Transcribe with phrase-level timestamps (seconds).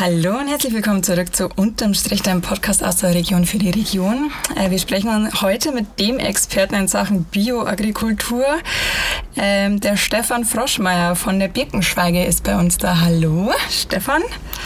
[0.00, 3.68] Hallo und herzlich willkommen zurück zu Unterm Strich, deinem Podcast aus der Region für die
[3.68, 4.32] Region.
[4.56, 8.46] Äh, wir sprechen heute mit dem Experten in Sachen Bioagrikultur.
[9.36, 13.02] Ähm, der Stefan Froschmeier von der Birkenschweige ist bei uns da.
[13.02, 14.22] Hallo, Stefan.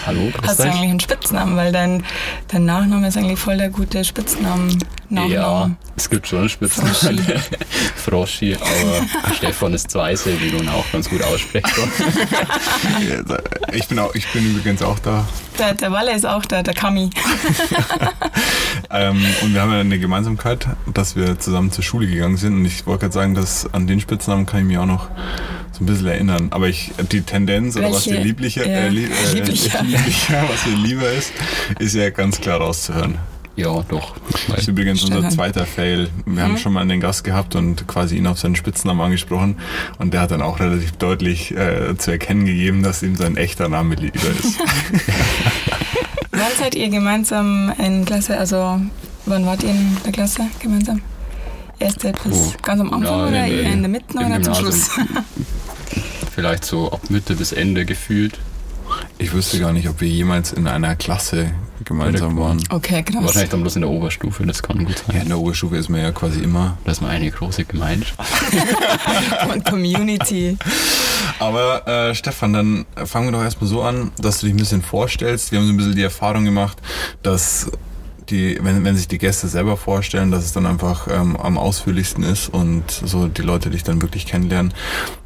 [0.06, 1.56] Hallo, grüß Hast du eigentlich einen Spitznamen?
[1.56, 2.04] Weil dein,
[2.46, 4.78] dein Nachname ist eigentlich voll der gute Spitznamen.
[5.10, 6.94] Ja, es gibt schon einen Spitznamen.
[7.96, 11.88] Froschi, aber Stefan ist zweisilbig und auch ganz gut aussprechbar.
[13.72, 15.26] ich, bin auch, ich bin übrigens auch da.
[15.58, 17.10] Der, der Walle ist auch da, der Kami.
[18.90, 22.54] ähm, und wir haben ja eine Gemeinsamkeit, dass wir zusammen zur Schule gegangen sind.
[22.54, 25.08] Und ich wollte gerade sagen, dass an den Spitznamen kann ich mich auch noch
[25.72, 26.48] so ein bisschen erinnern.
[26.50, 28.78] Aber ich, die Tendenz oder was dir lieblicher, ja.
[28.78, 29.82] äh, lieb, äh, lieblicher.
[29.84, 31.32] lieblicher, was dir lieber ist,
[31.78, 33.18] ist ja ganz klar rauszuhören.
[33.56, 34.16] Ja, doch.
[34.48, 36.08] Das ist übrigens unser zweiter Fail.
[36.24, 36.40] Wir mhm.
[36.40, 39.56] haben schon mal einen Gast gehabt und quasi ihn auf seinen Spitznamen angesprochen
[39.98, 43.68] und der hat dann auch relativ deutlich äh, zu erkennen gegeben, dass ihm sein echter
[43.68, 44.58] Name lieber ist.
[46.32, 48.80] wann seid ihr gemeinsam in Klasse, also
[49.26, 51.00] wann wart ihr in der Klasse gemeinsam?
[51.78, 52.52] Erste bis oh.
[52.62, 54.90] ganz am Anfang ja, oder in, in, der Mitte oder zum Schluss?
[56.34, 58.38] Vielleicht so ab Mitte bis Ende gefühlt.
[59.24, 61.50] Ich wüsste gar nicht, ob wir jemals in einer Klasse
[61.82, 62.62] gemeinsam waren.
[62.68, 63.24] Okay, krass.
[63.24, 65.16] Wahrscheinlich dann bloß in der Oberstufe, das kann gut sein.
[65.16, 66.76] Ja, in der Oberstufe ist man ja quasi immer.
[66.84, 68.20] Da ist man eine große Gemeinschaft.
[69.50, 70.58] Und Community.
[71.38, 74.82] Aber äh, Stefan, dann fangen wir doch erstmal so an, dass du dich ein bisschen
[74.82, 75.52] vorstellst.
[75.52, 76.76] Wir haben so ein bisschen die Erfahrung gemacht,
[77.22, 77.70] dass
[78.30, 82.24] die, wenn, wenn sich die Gäste selber vorstellen, dass es dann einfach ähm, am ausführlichsten
[82.24, 84.72] ist und so die Leute dich dann wirklich kennenlernen.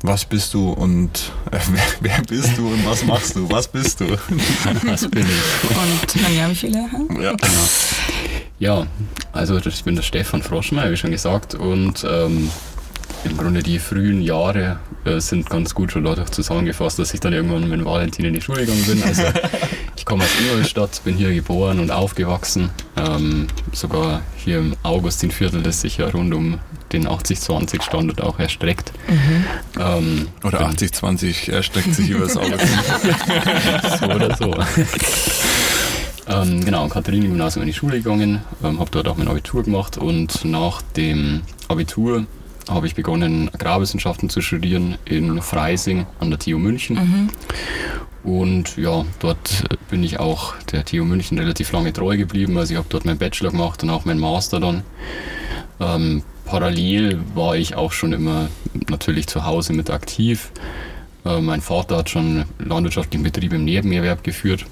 [0.02, 3.50] Was bist du und äh, wer, wer, bist du und was machst du?
[3.50, 4.06] Was bist du?
[4.84, 5.70] was bin ich?
[5.70, 6.78] Und dann ja, wie viele?
[7.20, 7.32] Ja.
[7.32, 7.69] Genau.
[8.58, 8.86] ja,
[9.32, 12.50] also ich bin der Stefan Froschmeier, wie schon gesagt, und ähm,
[13.24, 17.33] im Grunde die frühen Jahre äh, sind ganz gut schon dadurch zusammengefasst, dass ich dann
[17.33, 19.02] irgendwann mit Valentin in die Schule gegangen bin.
[19.02, 19.22] Also
[19.97, 22.70] ich komme aus Ingolstadt, bin hier geboren und aufgewachsen.
[22.97, 26.59] Ähm, sogar hier im Augustinviertel, das sich ja rund um
[26.92, 28.92] den 80-20 Standort auch erstreckt.
[29.09, 29.44] Mhm.
[29.78, 33.98] Ähm, oder 80-20 erstreckt sich über das Augustinviertel.
[33.98, 34.54] so oder so.
[36.31, 40.44] Ähm, genau, Katharinen-Gymnasium in die Schule gegangen, ähm, habe dort auch mein Abitur gemacht und
[40.44, 42.26] nach dem Abitur
[42.68, 46.96] habe ich begonnen, Agrarwissenschaften zu studieren in Freising an der TU München.
[46.96, 47.28] Mhm.
[48.24, 52.58] Und ja, dort bin ich auch der TU München relativ lange treu geblieben.
[52.58, 54.82] Also ich habe dort meinen Bachelor gemacht und auch meinen Master dann.
[55.80, 58.48] Ähm, parallel war ich auch schon immer
[58.88, 60.50] natürlich zu Hause mit aktiv.
[61.24, 64.66] Äh, mein Vater hat schon landwirtschaftlichen Betrieb im Nebenerwerb geführt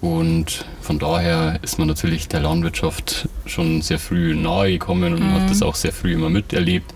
[0.00, 5.32] und von daher ist man natürlich der Landwirtschaft schon sehr früh nahe gekommen und mhm.
[5.32, 6.94] hat das auch sehr früh immer miterlebt,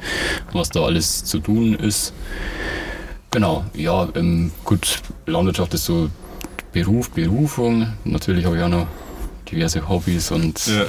[0.52, 2.12] was da alles zu tun ist.
[3.32, 6.08] Genau, ja, ähm, gut, Landwirtschaft ist so
[6.72, 7.92] Beruf, Berufung.
[8.04, 8.86] Natürlich habe ich auch noch
[9.50, 10.82] diverse Hobbys und ja.
[10.82, 10.86] äh,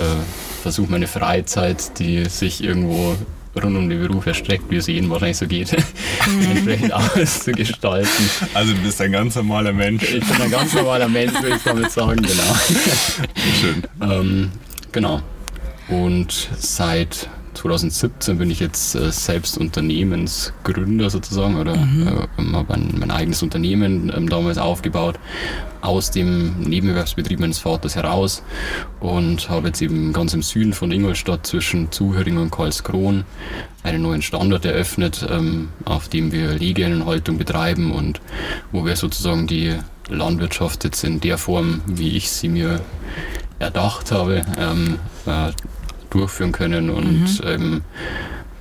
[0.61, 3.15] versuche meine Freizeit, die sich irgendwo
[3.55, 5.71] rund um den Beruf erstreckt, wie es jedem wahrscheinlich so geht,
[6.25, 8.29] dementsprechend auszugestalten.
[8.53, 10.03] Also du bist ein ganz normaler Mensch.
[10.03, 12.55] Ich bin ein ganz normaler Mensch, würde ich damit sagen, genau.
[13.59, 13.83] Schön.
[14.01, 14.51] Ähm,
[14.91, 15.21] genau.
[15.89, 22.07] Und seit 2017 bin ich jetzt äh, selbst Unternehmensgründer sozusagen oder mhm.
[22.07, 25.19] äh, habe ein, mein eigenes Unternehmen ähm, damals aufgebaut
[25.81, 28.43] aus dem Nebenerwerbsbetrieb meines Vaters heraus
[28.99, 33.23] und habe jetzt eben ganz im Süden von Ingolstadt zwischen Zuhöring und Karlskron
[33.83, 38.21] einen neuen Standort eröffnet, ähm, auf dem wir Legehennenhaltung betreiben und
[38.71, 39.75] wo wir sozusagen die
[40.07, 42.81] Landwirtschaft jetzt in der Form, wie ich sie mir
[43.59, 45.51] erdacht habe, ähm, äh,
[46.11, 47.47] durchführen können und mhm.
[47.47, 47.81] ähm,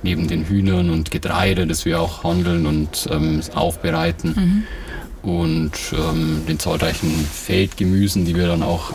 [0.03, 4.65] neben den Hühnern und Getreide, das wir auch handeln und ähm, aufbereiten
[5.23, 5.29] mhm.
[5.29, 8.93] und ähm, den zahlreichen Feldgemüsen, die wir dann auch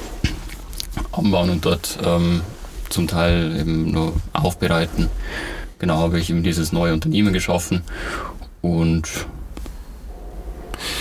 [1.13, 2.41] anbauen und dort ähm,
[2.89, 5.09] zum Teil eben nur aufbereiten.
[5.79, 7.83] Genau habe ich eben dieses neue Unternehmen geschaffen
[8.63, 9.09] und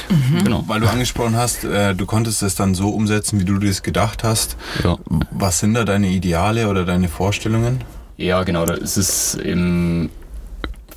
[0.10, 0.44] Mhm.
[0.44, 0.64] Genau.
[0.68, 4.24] Weil du angesprochen hast, äh, du konntest es dann so umsetzen, wie du das gedacht
[4.24, 4.58] hast.
[4.84, 4.98] Ja.
[5.32, 7.84] Was sind da deine Ideale oder deine Vorstellungen?
[8.18, 10.10] Ja, genau, da ist es eben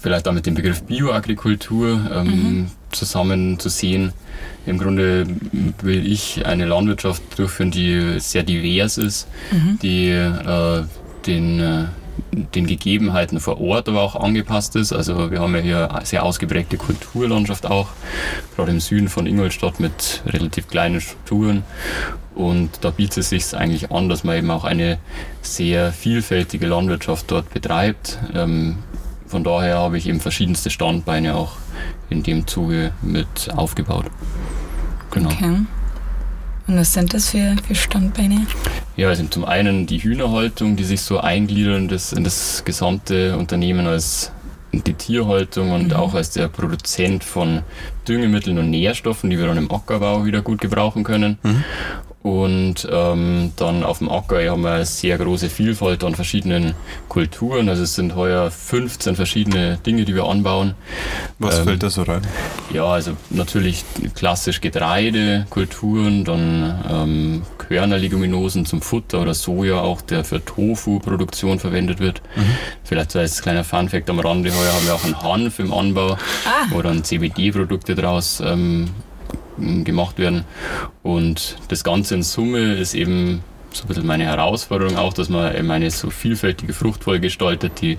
[0.01, 2.71] vielleicht auch mit dem Begriff Bioagrikultur ähm, mhm.
[2.93, 4.13] zusammen zu sehen.
[4.67, 5.27] Im Grunde
[5.83, 9.79] will ich eine Landwirtschaft durchführen, die sehr divers ist, mhm.
[9.83, 10.85] die äh,
[11.27, 11.85] den äh,
[12.33, 14.93] den Gegebenheiten vor Ort aber auch angepasst ist.
[14.93, 17.89] Also wir haben ja hier eine sehr ausgeprägte Kulturlandschaft auch,
[18.57, 21.65] gerade im Süden von Ingolstadt mit relativ kleinen Strukturen.
[22.35, 24.99] Und da bietet es sich eigentlich an, dass man eben auch eine
[25.43, 28.19] sehr vielfältige Landwirtschaft dort betreibt.
[28.35, 28.79] Ähm,
[29.27, 31.57] von daher habe ich eben verschiedenste Standbeine auch
[32.09, 34.07] in dem Zuge mit aufgebaut.
[35.11, 35.31] Genau.
[35.31, 35.57] Okay.
[36.69, 38.47] Und was sind das für, für Standbeine?
[38.97, 43.37] Ja, also zum einen die Hühnerhaltung, die sich so eingliedern in das, in das gesamte
[43.37, 44.33] Unternehmen als
[44.73, 45.93] die Tierhaltung und mhm.
[45.95, 47.63] auch als der Produzent von
[48.07, 51.39] Düngemitteln und Nährstoffen, die wir dann im Ackerbau wieder gut gebrauchen können.
[51.43, 51.65] Mhm.
[52.23, 56.75] Und ähm, dann auf dem Acker haben wir eine sehr große Vielfalt an verschiedenen
[57.09, 57.69] Kulturen.
[57.69, 60.75] Also es sind heuer 15 verschiedene Dinge, die wir anbauen.
[61.39, 62.23] Was ähm, fällt da so rein?
[62.73, 63.85] Ja, also natürlich
[64.17, 72.01] klassisch Getreide, Kulturen, dann ähm, Körnerleguminosen zum Futter oder Soja auch, der für Tofu-Produktion verwendet
[72.01, 72.21] wird.
[72.35, 72.57] Mhm.
[72.83, 76.13] Vielleicht so als kleiner Funfact am Rande, heuer haben wir auch einen Hanf im Anbau,
[76.13, 76.67] ah.
[76.71, 78.91] wo dann CBD-Produkte draus ähm,
[79.59, 80.45] gemacht werden.
[81.03, 85.55] Und das Ganze in Summe ist eben so ein bisschen meine Herausforderung auch, dass man
[85.55, 87.99] eben eine so vielfältige Fruchtfolge gestaltet, die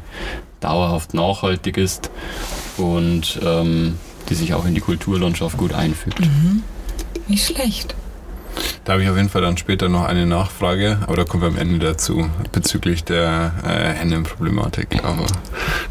[0.60, 2.10] dauerhaft nachhaltig ist
[2.78, 3.96] und ähm,
[4.30, 6.20] die sich auch in die Kulturlandschaft gut einfügt.
[6.20, 6.64] Mhm.
[7.28, 7.96] Nicht schlecht.
[8.86, 11.50] Da habe ich auf jeden Fall dann später noch eine Nachfrage, aber da kommen wir
[11.50, 15.04] am Ende dazu, bezüglich der äh, Hennen-Problematik.
[15.04, 15.28] Aber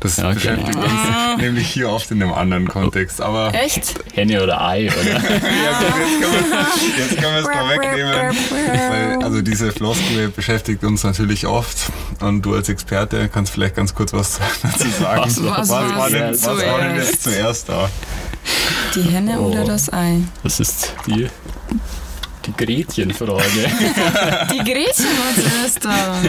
[0.00, 0.92] das ja, beschäftigt uns
[1.38, 3.20] nämlich hier oft in einem anderen Kontext.
[3.20, 3.94] Aber Echt?
[4.14, 5.12] Henne oder Ei, oder?
[5.12, 8.36] ja, gut, jetzt können wir es mal wegnehmen.
[8.90, 11.92] Weil, also diese Floskel beschäftigt uns natürlich oft.
[12.20, 15.22] Und du als Experte kannst vielleicht ganz kurz was dazu sagen.
[15.24, 17.88] Was, was, was, war, denn, was war denn jetzt zuerst da?
[18.94, 20.20] Die Henne oh, oder das Ei?
[20.42, 21.28] Das ist die
[22.48, 23.70] die Gretchenfrage.
[24.52, 25.06] die Gretchen
[25.66, 26.20] ist da.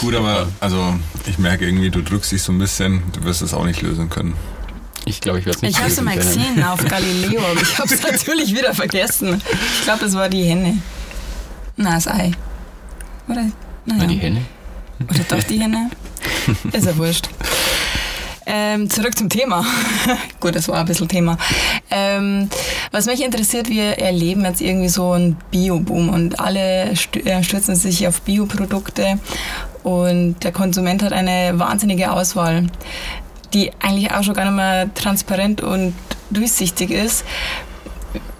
[0.00, 0.94] Gut, aber also
[1.26, 4.08] ich merke irgendwie, du drückst dich so ein bisschen, du wirst es auch nicht lösen
[4.08, 4.34] können.
[5.06, 7.78] Ich glaube, ich werde es nicht Ich habe es mal gesehen auf Galileo, aber ich
[7.78, 9.40] habe es natürlich wieder vergessen.
[9.78, 10.78] Ich glaube, es war die Henne.
[11.76, 12.32] Na, das Ei.
[13.28, 13.46] Oder?
[13.86, 14.00] Naja.
[14.00, 14.42] War die Henne?
[15.08, 15.90] Oder doch die Henne?
[16.72, 17.28] Ist ja wurscht.
[18.52, 19.64] Ähm, zurück zum Thema.
[20.40, 21.38] Gut, das war ein bisschen Thema.
[21.88, 22.48] Ähm,
[22.90, 26.96] was mich interessiert, wir erleben jetzt irgendwie so einen Bio-Boom und alle äh,
[27.44, 29.20] stürzen sich auf Bioprodukte
[29.84, 32.66] und der Konsument hat eine wahnsinnige Auswahl,
[33.54, 35.94] die eigentlich auch schon gar nicht mehr transparent und
[36.30, 37.24] durchsichtig ist.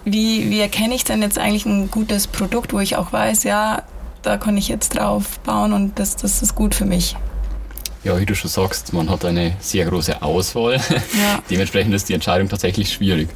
[0.03, 3.83] Wie, wie erkenne ich denn jetzt eigentlich ein gutes Produkt, wo ich auch weiß, ja,
[4.23, 7.15] da kann ich jetzt drauf bauen und das, das ist gut für mich?
[8.03, 10.73] Ja, wie du schon sagst, man hat eine sehr große Auswahl.
[10.73, 11.43] Ja.
[11.51, 13.29] Dementsprechend ist die Entscheidung tatsächlich schwierig.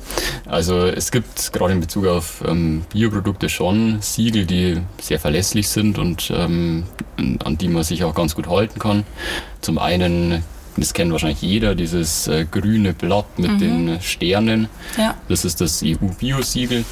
[0.47, 5.99] Also es gibt gerade in Bezug auf ähm, Bioprodukte schon Siegel, die sehr verlässlich sind
[5.99, 6.85] und ähm,
[7.43, 9.03] an die man sich auch ganz gut halten kann.
[9.61, 10.43] Zum einen
[10.77, 13.59] das kennt wahrscheinlich jeder, dieses äh, grüne Blatt mit mhm.
[13.59, 14.67] den Sternen.
[14.97, 15.15] Ja.
[15.29, 16.83] Das ist das EU-Bio-Siegel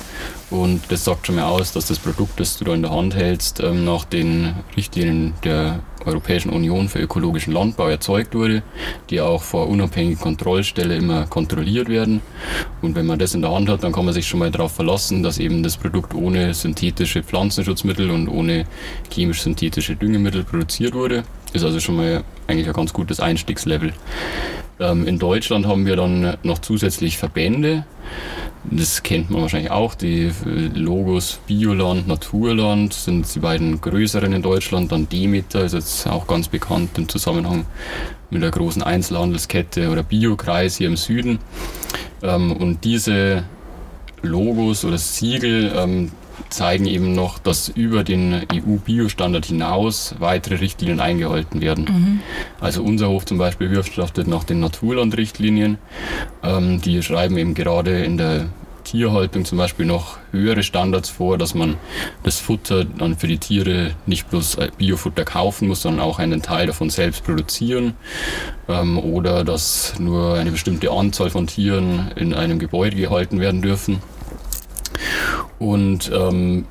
[0.53, 3.15] und das sagt schon mal aus, dass das Produkt, das du da in der Hand
[3.15, 8.61] hältst, ähm, nach den Richtlinien der Europäischen Union für ökologischen Landbau erzeugt wurde,
[9.09, 12.21] die auch vor unabhängigen Kontrollstelle immer kontrolliert werden.
[12.83, 14.73] Und wenn man das in der Hand hat, dann kann man sich schon mal darauf
[14.73, 18.65] verlassen, dass eben das Produkt ohne synthetische Pflanzenschutzmittel und ohne
[19.11, 21.23] chemisch-synthetische Düngemittel produziert wurde.
[21.53, 23.91] Ist also schon mal eigentlich ein ganz gutes Einstiegslevel.
[24.79, 27.85] Ähm, in Deutschland haben wir dann noch zusätzlich Verbände.
[28.71, 29.93] Das kennt man wahrscheinlich auch.
[29.93, 34.91] Die äh, Logos Bioland, Naturland sind die beiden größeren in Deutschland.
[34.91, 37.65] Dann Demeter ist jetzt auch ganz bekannt im Zusammenhang
[38.29, 41.39] mit der großen Einzelhandelskette oder Biokreis hier im Süden.
[42.21, 43.43] Ähm, und diese
[44.21, 46.11] Logos oder Siegel ähm,
[46.49, 51.85] zeigen eben noch, dass über den EU-Biostandard hinaus weitere Richtlinien eingehalten werden.
[51.85, 52.19] Mhm.
[52.59, 55.77] Also unser Hof zum Beispiel wirtschaftet nach den Naturlandrichtlinien.
[56.43, 58.47] Ähm, die schreiben eben gerade in der
[58.83, 61.77] Tierhaltung zum Beispiel noch höhere Standards vor, dass man
[62.23, 66.67] das Futter dann für die Tiere nicht bloß Biofutter kaufen muss, sondern auch einen Teil
[66.67, 67.95] davon selbst produzieren
[68.67, 74.01] ähm, oder dass nur eine bestimmte Anzahl von Tieren in einem Gebäude gehalten werden dürfen.
[75.59, 76.65] Und ähm,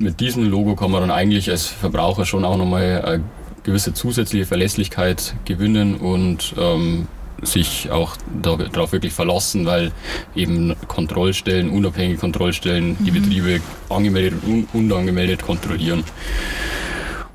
[0.00, 3.24] mit diesem Logo kann man dann eigentlich als Verbraucher schon auch nochmal eine
[3.62, 7.08] gewisse zusätzliche Verlässlichkeit gewinnen und ähm,
[7.42, 9.92] sich auch darauf wirklich verlassen, weil
[10.34, 13.04] eben Kontrollstellen, unabhängige Kontrollstellen mhm.
[13.04, 16.04] die Betriebe angemeldet und unangemeldet kontrollieren.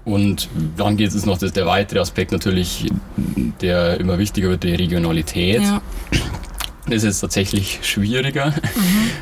[0.03, 2.87] Und dann geht es noch das, der weitere Aspekt natürlich,
[3.61, 5.61] der immer wichtiger wird, die Regionalität.
[5.61, 5.81] Ja.
[6.87, 8.53] Das ist tatsächlich schwieriger.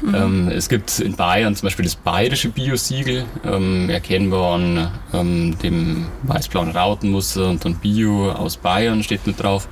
[0.01, 4.91] Mhm, mhm, ähm, es gibt in Bayern zum Beispiel das bayerische Bio-Siegel, ähm, erkennbar an
[5.13, 9.67] ähm, dem weiß-blauen Rautenmuster und dann Bio aus Bayern steht mit drauf.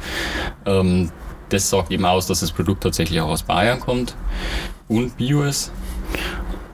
[0.65, 1.11] Ähm,
[1.49, 4.15] das sagt eben aus, dass das Produkt tatsächlich auch aus Bayern kommt
[4.89, 5.71] und Bio ist.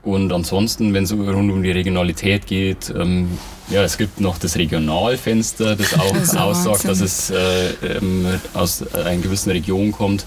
[0.02, 3.38] Und ansonsten, wenn es rund um die Regionalität geht, ähm,
[3.70, 6.90] ja, es gibt noch das Regionalfenster, das auch das aussagt, Wahnsinn.
[6.90, 10.26] dass es äh, ähm, aus einer gewissen Region kommt.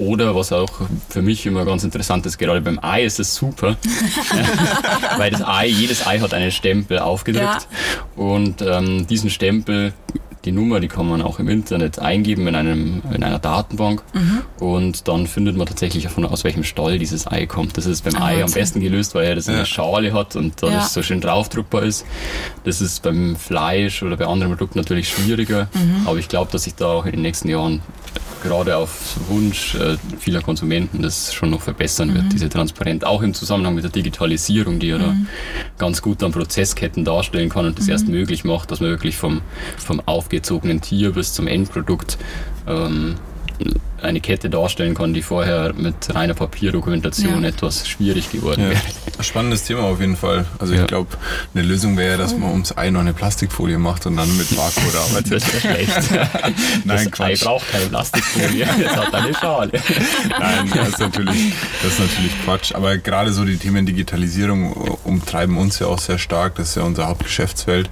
[0.00, 0.70] Oder was auch
[1.10, 3.76] für mich immer ganz interessant ist, gerade beim Ei ist es super,
[5.18, 8.22] weil das Ei, jedes Ei hat einen Stempel aufgedrückt ja.
[8.22, 9.92] und ähm, diesen Stempel
[10.44, 14.42] die Nummer, die kann man auch im Internet eingeben in, einem, in einer Datenbank mhm.
[14.58, 17.76] und dann findet man tatsächlich von aus welchem Stall dieses Ei kommt.
[17.76, 20.36] Das ist beim ah, Ei am besten gelöst, weil er das in der Schale hat
[20.36, 20.82] und da ja.
[20.82, 22.06] so schön draufdruckbar ist.
[22.64, 26.06] Das ist beim Fleisch oder bei anderen Produkten natürlich schwieriger, mhm.
[26.06, 27.82] aber ich glaube, dass sich da auch in den nächsten Jahren
[28.42, 32.28] gerade auf Wunsch äh, vieler Konsumenten das schon noch verbessern wird, mhm.
[32.30, 35.02] diese Transparenz, auch im Zusammenhang mit der Digitalisierung, die ja mhm.
[35.02, 35.16] da
[35.78, 37.92] ganz gut dann Prozessketten darstellen kann und das mhm.
[37.92, 39.42] erst möglich macht, dass man wirklich vom,
[39.78, 42.18] vom aufgezogenen Tier bis zum Endprodukt
[42.66, 43.16] ähm,
[44.02, 47.48] eine Kette darstellen kann, die vorher mit reiner Papierdokumentation ja.
[47.48, 48.70] etwas schwierig geworden ja.
[48.70, 48.80] wäre.
[49.20, 50.46] Spannendes Thema auf jeden Fall.
[50.58, 50.82] Also ja.
[50.82, 51.10] ich glaube,
[51.54, 54.96] eine Lösung wäre, dass man ums Ei noch eine Plastikfolie macht und dann mit Barcode
[55.10, 55.32] arbeitet.
[55.32, 56.10] Das wäre schlecht.
[56.12, 57.42] Nein, das Quatsch.
[57.42, 59.72] Ei braucht keine Plastikfolie, es hat eine Schale.
[60.38, 61.52] Nein, das ist, natürlich,
[61.82, 62.74] das ist natürlich Quatsch.
[62.74, 64.72] Aber gerade so die Themen Digitalisierung
[65.04, 66.56] umtreiben uns ja auch sehr stark.
[66.56, 67.90] Das ist ja unser Hauptgeschäftsfeld.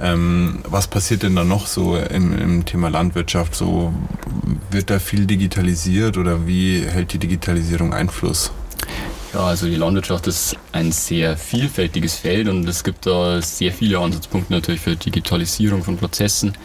[0.00, 3.54] Ähm, was passiert denn da noch so im, im Thema Landwirtschaft?
[3.54, 3.94] So
[4.70, 5.37] wird da viel digitalisiert
[6.16, 8.50] oder wie hält die Digitalisierung Einfluss?
[9.34, 13.98] Ja, also die Landwirtschaft ist ein sehr vielfältiges Feld und es gibt da sehr viele
[13.98, 16.56] Ansatzpunkte natürlich für Digitalisierung von Prozessen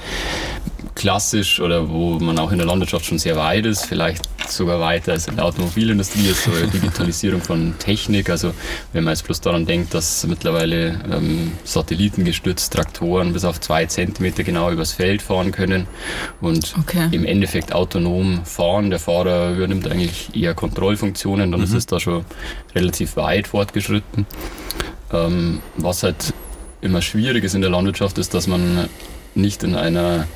[0.96, 5.14] klassisch oder wo man auch in der Landwirtschaft schon sehr weit ist, vielleicht sogar weiter
[5.14, 8.30] als in der Automobilindustrie, ist so eine Digitalisierung von Technik.
[8.30, 8.54] Also
[8.92, 14.44] wenn man jetzt bloß daran denkt, dass mittlerweile ähm, satellitengestützt Traktoren bis auf zwei Zentimeter
[14.44, 15.88] genau übers Feld fahren können
[16.42, 17.08] und okay.
[17.12, 18.90] im Endeffekt autonom fahren.
[18.90, 21.66] Der Fahrer übernimmt eigentlich eher Kontrollfunktionen, dann mhm.
[21.66, 22.26] ist es da schon
[22.76, 24.26] relativ weit fortgeschritten.
[25.12, 26.34] Ähm, was halt
[26.82, 28.90] immer schwierig ist in der Landwirtschaft, ist, dass man
[29.36, 30.28] nicht in einer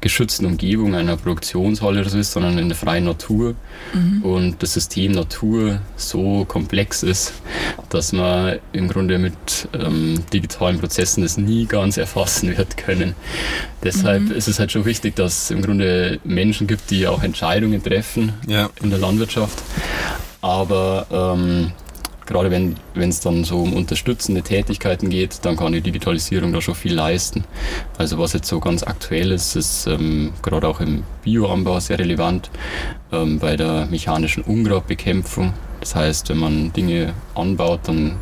[0.00, 3.54] geschützten Umgebung einer Produktionshalle oder so ist, sondern in der freien Natur.
[3.92, 4.22] Mhm.
[4.22, 7.34] Und das System Natur so komplex ist,
[7.90, 13.14] dass man im Grunde mit ähm, digitalen Prozessen das nie ganz erfassen wird können.
[13.82, 14.32] Deshalb mhm.
[14.32, 18.32] ist es halt schon wichtig, dass es im Grunde Menschen gibt, die auch Entscheidungen treffen
[18.46, 18.70] ja.
[18.82, 19.62] in der Landwirtschaft.
[20.40, 21.72] Aber ähm,
[22.30, 26.76] gerade wenn es dann so um unterstützende Tätigkeiten geht, dann kann die Digitalisierung da schon
[26.76, 27.44] viel leisten.
[27.98, 32.50] Also was jetzt so ganz aktuell ist, ist ähm, gerade auch im Bioanbau sehr relevant
[33.12, 35.52] ähm, bei der mechanischen Unkrautbekämpfung.
[35.80, 38.16] Das heißt, wenn man Dinge anbaut, dann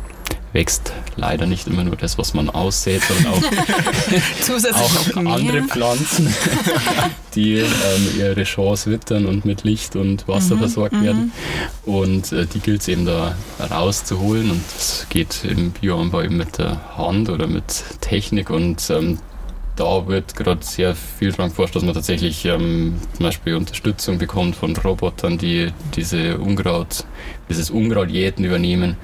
[0.53, 3.43] wächst leider nicht immer nur das, was man aussät, sondern auch,
[5.15, 6.33] auch andere Pflanzen,
[7.35, 7.67] die ähm,
[8.17, 11.03] ihre Chance wittern und mit Licht und Wasser mhm, versorgt mhm.
[11.03, 11.31] werden.
[11.85, 16.57] Und äh, die gilt es eben da rauszuholen und das geht im Bioanbau eben mit
[16.57, 19.19] der Hand oder mit Technik und ähm,
[19.79, 24.55] da wird gerade sehr viel dran geforscht, dass man tatsächlich ähm, zum Beispiel Unterstützung bekommt
[24.57, 27.05] von Robotern, die diese Unkraut,
[27.47, 28.97] dieses Unkrautjäten übernehmen.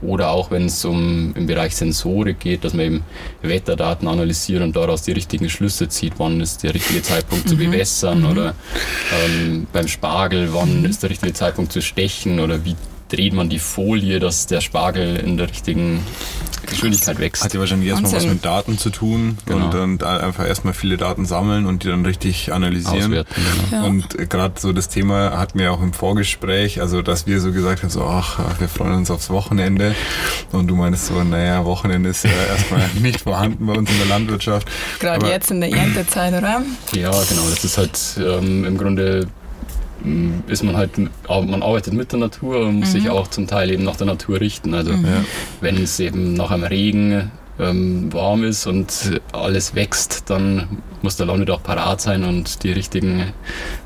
[0.00, 3.04] Oder auch wenn es um im Bereich Sensorik geht, dass man eben
[3.42, 7.48] Wetterdaten analysiert und daraus die richtigen Schlüsse zieht, wann ist der richtige Zeitpunkt mhm.
[7.48, 8.26] zu bewässern mhm.
[8.26, 8.54] oder
[9.26, 10.86] ähm, beim Spargel, wann mhm.
[10.86, 12.76] ist der richtige Zeitpunkt zu stechen oder wie
[13.12, 16.00] dreht man die Folie, dass der Spargel in der richtigen
[16.66, 17.44] Geschwindigkeit wächst.
[17.44, 19.66] Hat ja wahrscheinlich erstmal was mit Daten zu tun genau.
[19.66, 23.12] und dann einfach erstmal viele Daten sammeln und die dann richtig analysieren.
[23.12, 23.34] Auswerten,
[23.70, 23.82] genau.
[23.82, 23.88] ja.
[23.88, 27.82] Und gerade so das Thema hatten wir auch im Vorgespräch, also dass wir so gesagt
[27.82, 29.94] haben, so ach, wir freuen uns aufs Wochenende
[30.52, 34.06] und du meinst so, naja, Wochenende ist ja erstmal nicht vorhanden bei uns in der
[34.06, 34.68] Landwirtschaft.
[35.00, 36.62] Gerade jetzt in der Erntezeit, oder?
[36.94, 39.26] Ja, genau, das ist halt ähm, im Grunde
[40.46, 42.92] ist man halt, man arbeitet mit der Natur und muss mhm.
[42.92, 44.74] sich auch zum Teil eben nach der Natur richten.
[44.74, 45.24] Also mhm.
[45.60, 51.26] wenn es eben nach einem Regen ähm, warm ist und alles wächst, dann muss der
[51.26, 53.32] Landwirt auch parat sein und die richtigen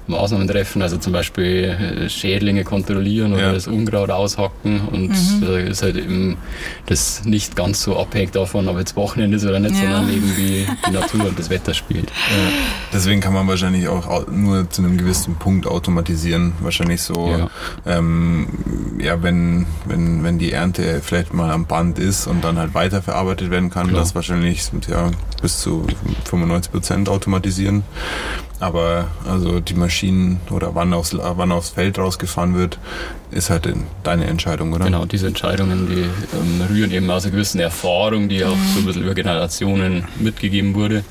[0.08, 3.52] Maßnahmen treffen, also zum Beispiel äh, Schädlinge kontrollieren oder ja.
[3.52, 5.42] das Unkraut aushacken und mhm.
[5.42, 6.36] äh, ist halt eben
[6.86, 9.82] das nicht ganz so abhängig davon, ob jetzt Wochenende ist oder nicht, ja.
[9.82, 12.12] sondern eben wie die Natur und das Wetter spielt.
[12.26, 12.52] Ja.
[12.92, 16.52] Deswegen kann man wahrscheinlich auch nur zu einem gewissen Punkt automatisieren.
[16.60, 17.48] Wahrscheinlich so, ja,
[17.86, 18.48] ähm,
[18.98, 23.50] ja wenn, wenn, wenn die Ernte vielleicht mal am Band ist und dann halt weiterverarbeitet
[23.50, 24.00] werden kann, Klar.
[24.00, 25.86] das wahrscheinlich ja, bis zu
[26.24, 27.82] 95 Prozent automatisieren.
[28.58, 32.78] Aber also die Maschinen oder wann aufs, wann aufs Feld rausgefahren wird,
[33.30, 33.68] ist halt
[34.02, 34.86] deine Entscheidung, oder?
[34.86, 38.86] Genau, diese Entscheidungen, die ähm, rühren eben aus einer gewissen Erfahrung, die auch so ein
[38.86, 41.04] bisschen über Generationen mitgegeben wurde.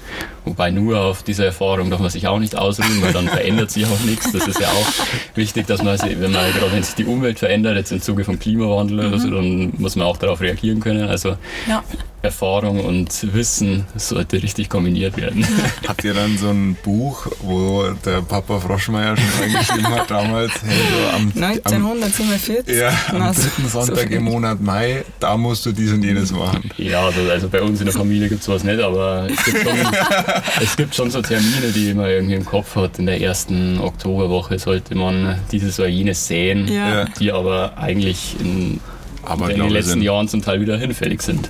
[0.45, 3.85] Wobei nur auf dieser Erfahrung darf man sich auch nicht ausruhen, weil dann verändert sich
[3.85, 4.31] auch nichts.
[4.31, 4.87] Das ist ja auch
[5.35, 8.39] wichtig, dass man, wenn man gerade wenn sich die Umwelt verändert, jetzt im Zuge vom
[8.39, 9.07] Klimawandel mhm.
[9.07, 11.09] oder so, dann muss man auch darauf reagieren können.
[11.09, 11.35] Also
[11.67, 11.83] ja.
[12.25, 15.47] Erfahrung und Wissen sollte richtig kombiniert werden.
[15.87, 20.51] Habt ihr dann so ein Buch, wo der Papa Froschmeier schon reingeschrieben hat damals?
[20.63, 22.75] Hey, so am, 1947?
[22.75, 26.71] ja, am dritten Sonntag so im Monat Mai, da musst du dies und jenes machen.
[26.77, 29.59] Ja, also, also bei uns in der Familie gibt es sowas nicht, aber es gibt,
[29.59, 29.77] schon,
[30.61, 32.99] es gibt schon so Termine, die man irgendwie im Kopf hat.
[32.99, 37.05] In der ersten Oktoberwoche sollte man dieses oder jenes sehen, ja.
[37.19, 38.79] die aber eigentlich in,
[39.25, 40.01] aber in den letzten sind.
[40.03, 41.49] Jahren zum Teil wieder hinfällig sind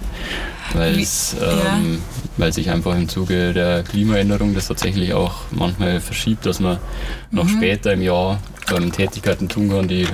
[0.74, 2.02] weil es ähm,
[2.38, 6.78] weil sich einfach im Zuge der Klimaänderung das tatsächlich auch manchmal verschiebt, dass man
[7.32, 7.58] noch mhm.
[7.58, 8.40] später im Jahr
[8.76, 10.08] ähm, Tätigkeiten tun kann, die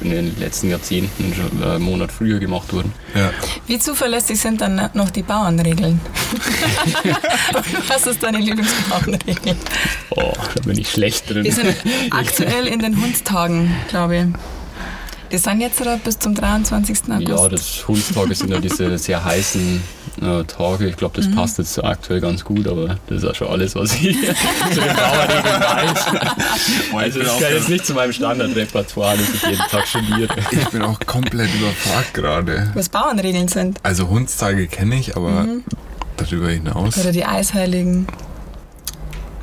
[0.00, 2.92] in den letzten Jahrzehnten schon einen Monat früher gemacht wurden.
[3.14, 3.30] Ja.
[3.66, 6.00] Wie zuverlässig sind dann noch die Bauernregeln?
[7.88, 9.56] Was ist deine Lieblingsbauernregel?
[10.10, 11.44] Oh, da bin ich schlecht drin.
[11.44, 11.74] Wir sind
[12.10, 14.24] aktuell in den Hundstagen, glaube ich.
[15.34, 17.10] Wir sind jetzt bis zum 23.
[17.10, 17.28] August.
[17.28, 19.82] Ja, das Hundstage sind ja diese sehr heißen
[20.22, 20.86] äh, Tage.
[20.86, 21.34] Ich glaube, das mhm.
[21.34, 24.16] passt jetzt aktuell ganz gut, aber das ist auch schon alles, was ich
[24.72, 26.06] zu den Bauernregeln weiß.
[26.94, 30.36] also das gehört jetzt nicht zu meinem Standardrepertoire, das ich jeden Tag studiere.
[30.52, 32.70] Ich bin auch komplett überfragt gerade.
[32.74, 33.80] Was Bauernregeln sind.
[33.82, 35.64] Also Hundstage kenne ich, aber mhm.
[36.16, 36.96] darüber hinaus.
[36.96, 38.06] Oder die Eisheiligen.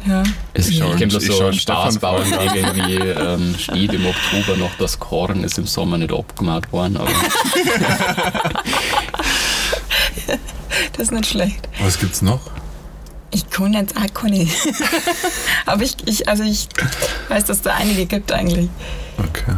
[0.07, 0.23] Ja.
[0.53, 0.93] Es ja.
[0.95, 6.11] gibt so Spaßbauernregeln wie ähm, steht im Oktober noch das Korn, ist im Sommer nicht
[6.11, 6.97] abgemacht worden.
[6.97, 7.09] Aber
[10.93, 11.67] das ist nicht schlecht.
[11.81, 12.41] Was gibt's noch?
[13.33, 14.47] Ich kann jetzt auch keine.
[15.65, 16.67] aber ich, ich, also ich
[17.29, 18.69] weiß, dass es da einige gibt eigentlich.
[19.17, 19.55] Okay.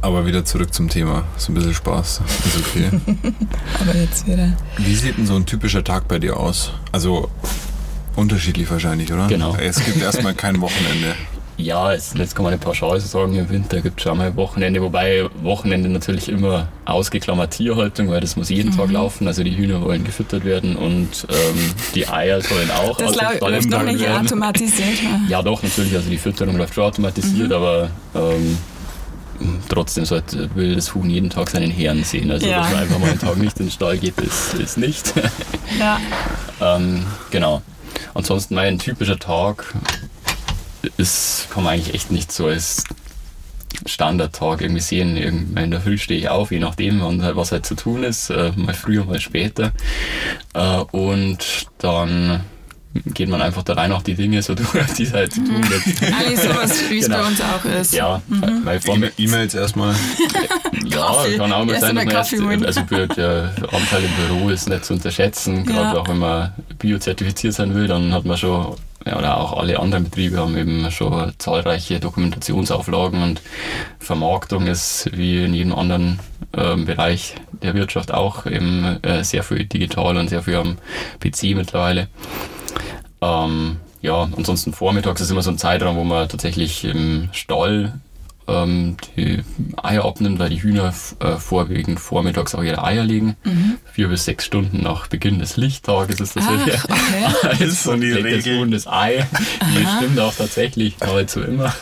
[0.00, 1.24] Aber wieder zurück zum Thema.
[1.36, 2.20] So ein bisschen Spaß.
[2.46, 2.90] Ist okay.
[3.80, 4.52] aber jetzt wieder.
[4.76, 6.72] Wie sieht denn so ein typischer Tag bei dir aus?
[6.92, 7.30] Also
[8.16, 9.26] Unterschiedlich wahrscheinlich, oder?
[9.26, 9.56] Genau.
[9.56, 11.14] Es gibt erstmal kein Wochenende.
[11.58, 14.82] Ja, es, jetzt kann man nicht pauschal sagen, im Winter gibt es schon mal Wochenende,
[14.82, 18.76] wobei Wochenende natürlich immer ausgeklammert Tierhaltung, weil das muss jeden mhm.
[18.76, 19.26] Tag laufen.
[19.28, 23.82] Also die Hühner wollen gefüttert werden und ähm, die Eier sollen auch das läuft noch
[23.84, 24.26] nicht werden.
[24.26, 24.98] automatisiert.
[25.28, 25.42] Ja.
[25.42, 25.94] doch, natürlich.
[25.94, 27.54] Also die Fütterung läuft schon automatisiert, mhm.
[27.54, 28.58] aber ähm,
[29.68, 32.30] trotzdem sollte, will das Huhn jeden Tag seinen Herrn sehen.
[32.30, 32.60] Also ja.
[32.60, 35.12] dass man einfach mal einen Tag nicht in den Stall geht, ist, ist nicht.
[35.78, 36.00] Ja.
[36.76, 37.62] ähm, genau.
[38.14, 39.74] Ansonsten mein typischer Tag
[40.96, 42.84] ist, kann man eigentlich echt nicht so als
[43.86, 45.16] Standardtag irgendwie sehen.
[45.16, 48.52] Irgendwann in der Früh stehe ich auf, je nachdem, was halt zu tun ist, äh,
[48.56, 49.72] mal früher, mal später.
[50.54, 52.44] Äh, und dann
[53.06, 55.60] geht man einfach da rein auch die Dinge so durch, die es halt zu tun
[55.62, 56.02] gibt.
[56.02, 57.18] Eigentlich sowas, wie es genau.
[57.18, 57.92] bei uns auch ist.
[57.92, 59.10] Ja, mhm.
[59.18, 59.94] E-Mails erstmal.
[60.84, 62.80] ja, kann auch mal sein, dass man erst, also
[63.16, 66.00] der Anteil im Büro ist nicht zu unterschätzen, gerade ja.
[66.00, 68.76] auch wenn man biozertifiziert sein will, dann hat man schon
[69.06, 73.42] ja, oder auch alle anderen Betriebe haben eben schon zahlreiche Dokumentationsauflagen und
[73.98, 76.20] Vermarktung ist wie in jedem anderen
[76.56, 80.78] ähm, Bereich der Wirtschaft auch eben äh, sehr viel digital und sehr viel am
[81.20, 82.08] PC mittlerweile.
[83.22, 88.00] Ähm, ja, ansonsten vormittags ist immer so ein Zeitraum, wo man tatsächlich im Stall
[88.48, 89.42] ähm, die
[89.80, 93.36] Eier abnimmt, weil die Hühner äh, vorwiegend vormittags auch ihre Eier legen.
[93.44, 93.78] Mhm.
[93.92, 96.78] Vier bis sechs Stunden nach Beginn des Lichttages ist das Ach, okay.
[97.42, 98.68] das ist so die Regel.
[98.70, 99.26] des Ei.
[99.76, 101.72] Die stimmt auch tatsächlich nahezu immer.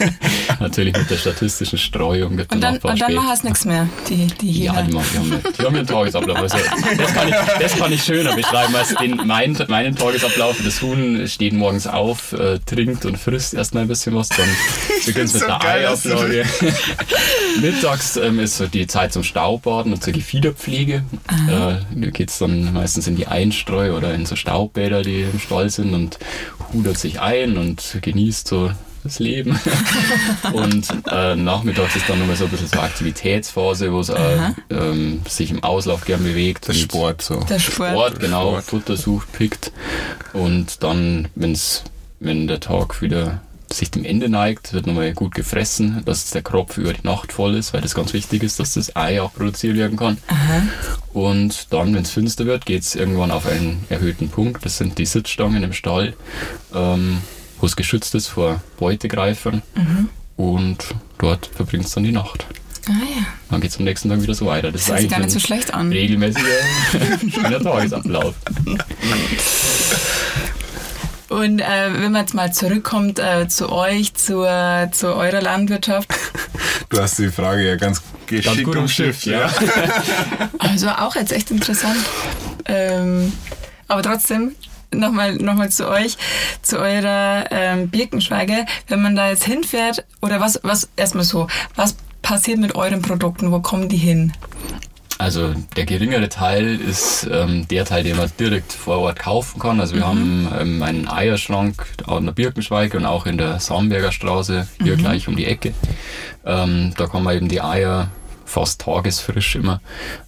[0.64, 2.38] Natürlich mit der statistischen Streuung.
[2.38, 4.74] Und dann, und dann machen es nichts mehr, die, die Hühner.
[4.74, 6.38] Ja, die, machen, die, haben, die haben ihren Tagesablauf.
[6.38, 6.56] Also,
[6.96, 10.56] das, kann ich, das kann ich schöner beschreiben als den, mein, meinen Tagesablauf.
[10.64, 14.48] Das Huhn steht morgens auf, äh, trinkt und frisst erstmal ein bisschen was, dann
[15.06, 16.44] beginnt es mit so der Eier Ablage.
[17.60, 21.04] Mittags ähm, ist so die Zeit zum Staubbaden und zur Gefiederpflege.
[21.28, 25.38] Äh, da geht es dann meistens in die Einstreu oder in so Staubbäder, die im
[25.38, 26.18] Stall sind und
[26.72, 28.70] hudert sich ein und genießt so
[29.04, 29.58] das Leben.
[30.52, 35.22] und äh, nachmittags ist dann nochmal so ein bisschen so Aktivitätsphase, wo es äh, ähm,
[35.28, 36.66] sich im Auslauf gern bewegt.
[36.68, 37.40] Der Sport so.
[37.40, 37.90] Der Sport.
[37.90, 38.64] Sport genau, Sport.
[38.64, 39.72] Futter sucht, pickt.
[40.32, 41.84] Und dann, wenn's,
[42.18, 43.40] wenn der Tag wieder
[43.72, 47.54] sich dem Ende neigt, wird nochmal gut gefressen, dass der Kropf über die Nacht voll
[47.56, 50.18] ist, weil das ganz wichtig ist, dass das Ei auch produziert werden kann.
[50.28, 50.62] Aha.
[51.12, 54.64] Und dann, wenn es finster wird, geht es irgendwann auf einen erhöhten Punkt.
[54.64, 56.14] Das sind die Sitzstangen im Stall,
[56.74, 57.18] ähm,
[57.64, 59.62] wo es geschützt ist vor Beutegreifern.
[59.74, 60.10] Mhm.
[60.36, 60.84] Und
[61.16, 62.44] dort verbringt es dann die Nacht.
[62.86, 63.24] Ah, ja.
[63.48, 64.70] Dann geht es am nächsten Tag wieder so weiter.
[64.70, 65.88] Das, das ist gar nicht so schlecht an.
[65.88, 68.34] Regelmäßiger Tagesablauf.
[71.30, 74.46] Und äh, wenn man jetzt mal zurückkommt äh, zu euch, zu,
[74.92, 76.10] zu eurer Landwirtschaft.
[76.90, 79.50] Du hast die Frage ja ganz geschickt ganz umschifft, ja.
[80.58, 81.98] also auch jetzt echt interessant.
[82.66, 83.32] Ähm,
[83.88, 84.54] aber trotzdem,
[84.94, 86.16] nochmal noch mal zu euch,
[86.62, 88.66] zu eurer ähm, Birkenschweige.
[88.88, 93.52] Wenn man da jetzt hinfährt, oder was, was erstmal so, was passiert mit euren Produkten?
[93.52, 94.32] Wo kommen die hin?
[95.18, 99.78] Also der geringere Teil ist ähm, der Teil, den man direkt vor Ort kaufen kann.
[99.80, 100.08] Also wir mhm.
[100.08, 104.98] haben ähm, einen Eierschrank an der Birkenschweige und auch in der Samberger Straße, hier mhm.
[104.98, 105.72] gleich um die Ecke.
[106.44, 108.08] Ähm, da kann man eben die Eier
[108.44, 109.80] fast tagesfrisch immer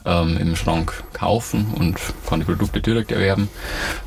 [0.04, 1.98] ähm, im Schrank kaufen und
[2.28, 3.48] kann die Produkte direkt erwerben.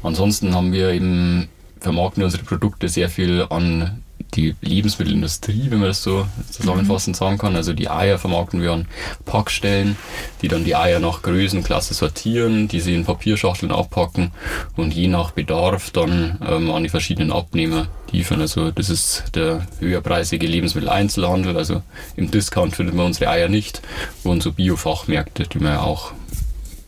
[0.03, 4.03] Ansonsten haben wir eben vermarkten unsere Produkte sehr viel an
[4.33, 7.55] die Lebensmittelindustrie, wenn man das so zusammenfassend sagen kann.
[7.55, 8.87] Also die Eier vermarkten wir an
[9.25, 9.97] Packstellen,
[10.41, 14.31] die dann die Eier nach Größenklasse sortieren, die sie in Papierschachteln abpacken
[14.75, 18.41] und je nach Bedarf dann ähm, an die verschiedenen Abnehmer liefern.
[18.41, 21.57] Also das ist der höherpreisige Lebensmitteleinzelhandel.
[21.57, 21.81] Also
[22.15, 23.81] im Discount findet man unsere Eier nicht
[24.23, 26.11] und so Biofachmärkte, die man ja auch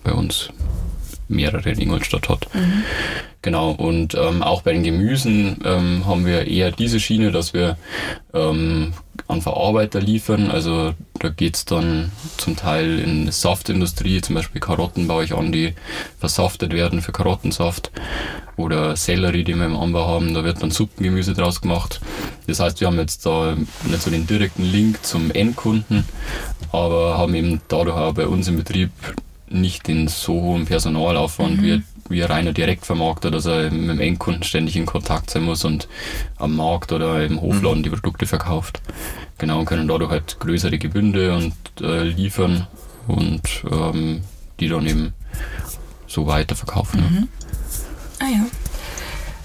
[0.03, 0.49] bei uns
[1.31, 2.47] mehrere in Ingolstadt hat.
[2.53, 2.83] Mhm.
[3.43, 7.75] Genau, und ähm, auch bei den Gemüsen ähm, haben wir eher diese Schiene, dass wir
[8.35, 8.93] ähm,
[9.27, 10.51] an Verarbeiter liefern.
[10.51, 15.73] Also da geht's dann zum Teil in Saftindustrie, zum Beispiel Karotten baue ich an, die
[16.19, 17.91] versaftet werden für Karottensaft.
[18.57, 21.99] Oder Sellerie, die wir im Anbau haben, da wird dann Suppengemüse draus gemacht.
[22.45, 26.05] Das heißt, wir haben jetzt da nicht so den direkten Link zum Endkunden,
[26.71, 28.91] aber haben eben dadurch auch bei uns im Betrieb
[29.51, 31.63] nicht den so hohen Personalaufwand mhm.
[31.63, 35.63] wie, wie ein reiner Direktvermarkter, dass er mit dem Endkunden ständig in Kontakt sein muss
[35.65, 35.87] und
[36.37, 37.83] am Markt oder im Hofladen mhm.
[37.83, 38.81] die Produkte verkauft.
[39.37, 42.67] Genau, und können dadurch halt größere Gebünde und äh, liefern
[43.07, 44.21] und ähm,
[44.59, 45.13] die dann eben
[46.07, 47.01] so weiterverkaufen.
[47.01, 47.27] Mhm.
[48.19, 48.45] Ah ja.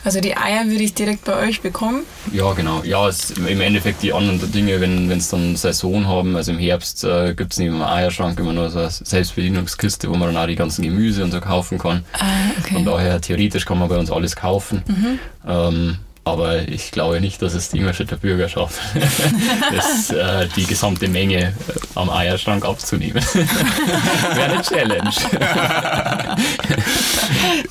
[0.07, 2.05] Also die Eier würde ich direkt bei euch bekommen?
[2.33, 2.81] Ja, genau.
[2.85, 7.03] Ja, es, im Endeffekt die anderen Dinge, wenn es dann Saison haben, also im Herbst
[7.03, 10.47] äh, gibt es neben dem Eierschrank immer nur so eine Selbstbedienungskiste, wo man dann auch
[10.47, 12.05] die ganzen Gemüse und so kaufen kann.
[12.13, 12.27] Ah,
[12.61, 12.75] okay.
[12.75, 14.85] Von daher, theoretisch kann man bei uns alles kaufen.
[14.87, 15.19] Mhm.
[15.45, 18.81] Ähm, aber ich glaube nicht, dass es die Ingolstädter Bürger schafft,
[19.73, 21.53] das, äh, die gesamte Menge äh,
[21.95, 23.25] am Eierschrank abzunehmen.
[24.35, 25.11] wäre eine Challenge.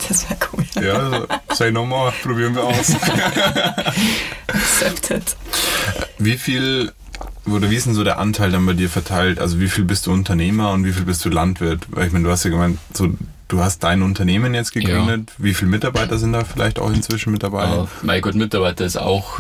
[0.08, 0.66] das wäre cool.
[0.82, 2.94] Ja, also, sei nochmal, probieren wir aus.
[4.48, 5.36] Accepted.
[6.18, 6.94] Wie viel
[7.46, 9.40] oder wie ist denn so der Anteil dann bei dir verteilt?
[9.40, 11.88] Also wie viel bist du Unternehmer und wie viel bist du Landwirt?
[11.90, 13.10] Weil ich meine, du hast ja gemeint, so
[13.48, 15.30] Du hast dein Unternehmen jetzt gegründet.
[15.30, 15.44] Ja.
[15.44, 17.78] Wie viele Mitarbeiter sind da vielleicht auch inzwischen mit dabei?
[17.78, 19.40] Uh, mein Gott, Mitarbeiter ist auch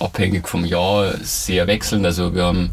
[0.00, 2.06] abhängig vom Jahr sehr wechselnd.
[2.06, 2.70] Also wir haben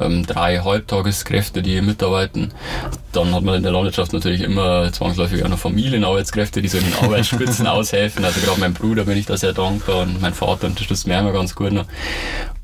[0.00, 2.52] ähm, drei Halbtageskräfte, die mitarbeiten.
[3.12, 6.84] Dann hat man in der Landwirtschaft natürlich immer zwangsläufig auch noch Familienarbeitskräfte, die so in
[6.84, 8.24] den Arbeitsspitzen aushelfen.
[8.24, 11.32] Also gerade mein Bruder bin ich da sehr dankbar und mein Vater unterstützt mir immer
[11.32, 11.84] ganz gut noch.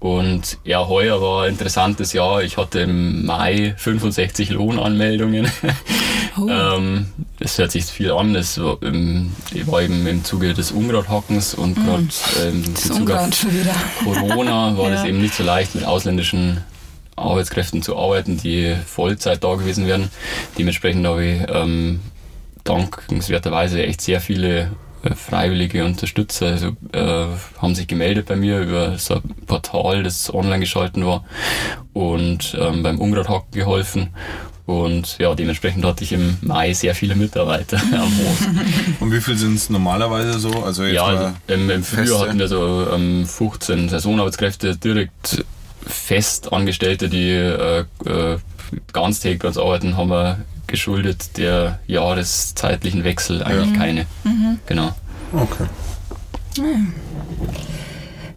[0.00, 2.42] Und ja, heuer war ein interessantes Jahr.
[2.42, 5.50] Ich hatte im Mai 65 Lohnanmeldungen.
[6.38, 6.46] Oh.
[6.48, 7.06] ähm,
[7.40, 8.34] das hört sich viel an.
[8.34, 9.32] Das war, im,
[9.66, 11.84] war eben im Zuge des Ungradhackens und mm.
[11.84, 12.08] gerade
[12.40, 13.18] ähm, im Zuge
[14.04, 14.94] Corona war ja.
[14.94, 16.62] das eben nicht so leicht mit ausländischen
[17.16, 20.08] Arbeitskräften zu arbeiten, die Vollzeit da gewesen wären.
[20.56, 21.98] Dementsprechend habe ich ähm,
[22.62, 24.70] dankenswerterweise echt sehr viele
[25.14, 27.26] freiwillige Unterstützer also, äh,
[27.58, 31.24] haben sich gemeldet bei mir über so ein Portal, das online geschalten war
[31.92, 34.10] und ähm, beim Ungradhacken geholfen
[34.70, 38.48] und ja, dementsprechend hatte ich im Mai sehr viele Mitarbeiter am Hof.
[39.00, 40.62] Und wie viel sind es normalerweise so?
[40.62, 45.44] Also ja, also im, im Frühjahr hatten wir so ähm, 15 Saisonarbeitskräfte direkt
[45.84, 48.38] fest Angestellte, die äh, äh,
[48.92, 50.38] ganztägig bei uns arbeiten, haben wir
[50.70, 53.76] geschuldet der jahreszeitlichen Wechsel eigentlich ja.
[53.76, 54.06] keine.
[54.24, 54.58] Mhm.
[54.66, 54.94] Genau.
[55.32, 55.66] Okay.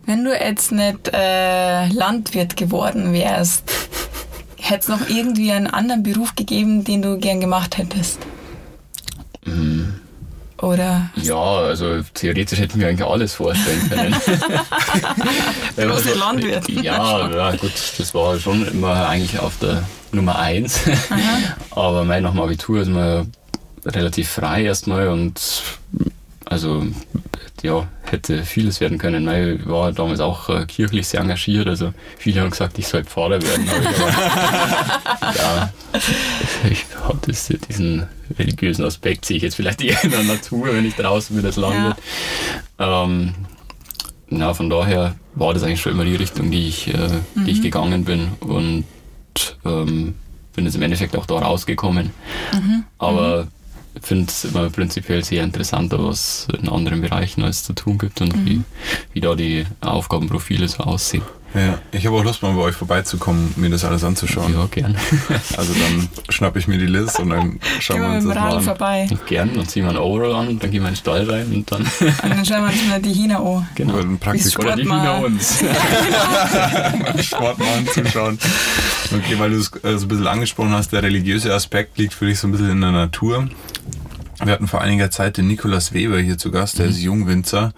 [0.06, 3.72] Wenn du jetzt nicht äh, Landwirt geworden wärst,
[4.66, 8.20] Hätte es noch irgendwie einen anderen Beruf gegeben, den du gern gemacht hättest?
[10.64, 11.10] Oder?
[11.18, 14.14] Ja, also theoretisch hätten wir eigentlich alles vorstellen können.
[15.76, 16.70] Große also, Landwirt.
[16.70, 20.80] Ja, ja, gut, das war schon immer eigentlich auf der Nummer eins.
[21.72, 23.30] Aber mein nach dem Abitur ist man
[23.86, 25.42] relativ frei erstmal und
[26.46, 26.88] also
[27.64, 29.28] ja, hätte vieles werden können.
[29.58, 33.42] Ich war damals auch äh, kirchlich sehr engagiert, also viele haben gesagt, ich soll Pfarrer
[33.42, 33.68] werden.
[33.70, 35.74] Aber, ja,
[36.70, 38.06] ich habe diesen
[38.38, 41.56] religiösen Aspekt sehe ich jetzt vielleicht eher in der Natur, wenn ich draußen bin als
[41.56, 41.98] Landwirt.
[42.80, 43.04] Ja.
[43.04, 43.34] Ähm,
[44.28, 46.98] na, von daher war das eigentlich schon immer die Richtung, die ich, äh,
[47.34, 47.46] mhm.
[47.46, 47.64] die ich mhm.
[47.64, 48.84] gegangen bin und
[49.64, 50.16] ähm,
[50.54, 52.12] bin jetzt im Endeffekt auch da rausgekommen.
[52.54, 52.84] Mhm.
[52.98, 53.63] Aber mhm
[54.02, 58.36] finde es immer prinzipiell sehr interessant, was in anderen Bereichen alles zu tun gibt und
[58.36, 58.46] mhm.
[58.46, 58.62] wie,
[59.14, 61.24] wie da die Aufgabenprofile so aussehen.
[61.56, 64.54] Ja, ich habe auch Lust, mal bei euch vorbeizukommen, mir das alles anzuschauen.
[64.54, 64.98] Ja, gern.
[65.58, 68.64] Also dann schnappe ich mir die Liz und dann schauen wir uns das mal an.
[68.64, 69.08] vorbei.
[69.28, 71.72] Gern, dann ziehen wir ein Overall an, dann gehen wir in den Stall rein und
[71.72, 71.82] dann.
[72.24, 73.68] Und dann schauen wir uns mal die Hina an.
[73.76, 73.94] Genau.
[73.96, 75.18] Oder praktisch Oder die Sport mal.
[75.18, 75.64] Hühner uns.
[77.26, 78.40] Sport mal anzuschauen.
[79.14, 82.26] Okay, weil du es äh, so ein bisschen angesprochen hast, der religiöse Aspekt liegt für
[82.26, 83.48] dich so ein bisschen in der Natur.
[84.46, 87.74] Wir hatten vor einiger Zeit den Nikolaus Weber hier zu Gast, der ist Jungwinzer.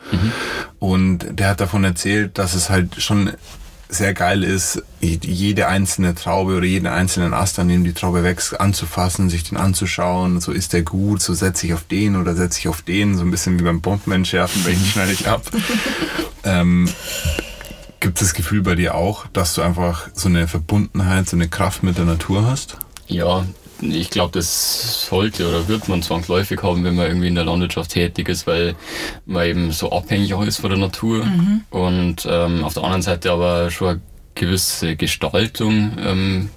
[0.80, 3.32] Und der hat davon erzählt, dass es halt schon
[3.88, 8.60] sehr geil ist, jede einzelne Traube oder jeden einzelnen Ast, an dem die Traube wächst,
[8.60, 10.42] anzufassen, sich den anzuschauen.
[10.42, 13.16] So ist der gut, so setze ich auf den oder setze ich auf den.
[13.16, 15.44] So ein bisschen wie beim Bombenentschärfen, welchen schneide ich ab.
[16.44, 16.90] ähm,
[18.00, 21.48] Gibt es das Gefühl bei dir auch, dass du einfach so eine Verbundenheit, so eine
[21.48, 22.78] Kraft mit der Natur hast?
[23.08, 23.46] Ja,
[23.82, 27.92] ich glaube, das sollte oder wird man zwangsläufig haben, wenn man irgendwie in der Landwirtschaft
[27.92, 28.76] tätig ist, weil
[29.26, 31.26] man eben so abhängig auch ist von der Natur.
[31.70, 34.02] Und ähm, auf der anderen Seite aber schon eine
[34.36, 36.50] gewisse Gestaltung ähm,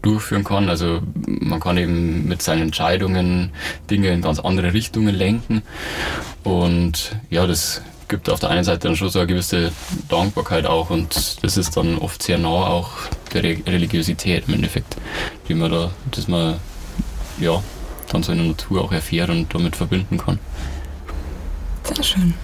[0.00, 0.68] durchführen kann.
[0.68, 3.50] Also man kann eben mit seinen Entscheidungen
[3.90, 5.62] Dinge in ganz andere Richtungen lenken.
[6.42, 7.82] Und ja, das
[8.12, 9.72] gibt auf der einen Seite dann schon so eine gewisse
[10.10, 12.90] Dankbarkeit auch und das ist dann oft sehr nah auch
[13.32, 14.96] der Re Religiosität im Endeffekt,
[15.48, 16.56] die man da, dass man
[17.40, 17.62] ja
[18.10, 20.38] dann so in der Natur auch erfährt und damit verbinden kann.
[21.84, 22.34] Sehr schön.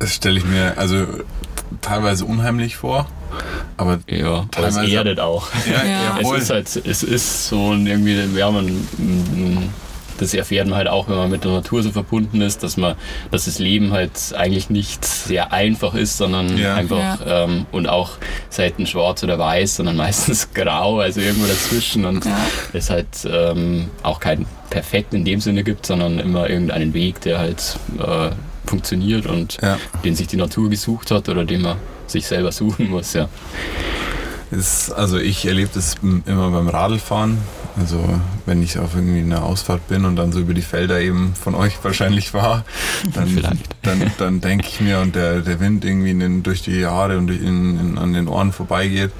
[0.00, 1.06] Das stelle ich mir also
[1.80, 3.06] teilweise unheimlich vor,
[3.76, 5.46] aber Ja, aber es Teilweise- erdet auch.
[5.70, 6.18] ja, Ja.
[6.20, 9.68] Es ist halt, es ist so ein irgendwie, ja, man, mm,
[10.18, 12.94] das erfährt man halt auch, wenn man mit der Natur so verbunden ist, dass man,
[13.30, 16.74] dass das Leben halt eigentlich nicht sehr einfach ist, sondern Ja.
[16.74, 18.12] einfach ähm, und auch
[18.50, 22.36] selten schwarz oder weiß, sondern meistens grau, also irgendwo dazwischen und Ja.
[22.72, 27.38] es halt ähm, auch kein perfekt in dem Sinne gibt, sondern immer irgendeinen Weg, der
[27.38, 28.30] halt äh,
[28.66, 29.78] funktioniert und Ja.
[30.04, 31.76] den sich die Natur gesucht hat oder den man
[32.06, 33.28] sich selber suchen muss, ja.
[34.50, 37.38] ist, also ich erlebe das immer beim Radlfahren.
[37.80, 38.02] Also
[38.46, 41.54] wenn ich auf irgendwie einer Ausfahrt bin und dann so über die Felder eben von
[41.54, 42.64] euch wahrscheinlich war,
[43.14, 43.64] dann, Vielleicht.
[43.82, 47.18] dann, dann denke ich mir und der, der Wind irgendwie in den, durch die Haare
[47.18, 49.12] und durch in, in, an den Ohren vorbeigeht,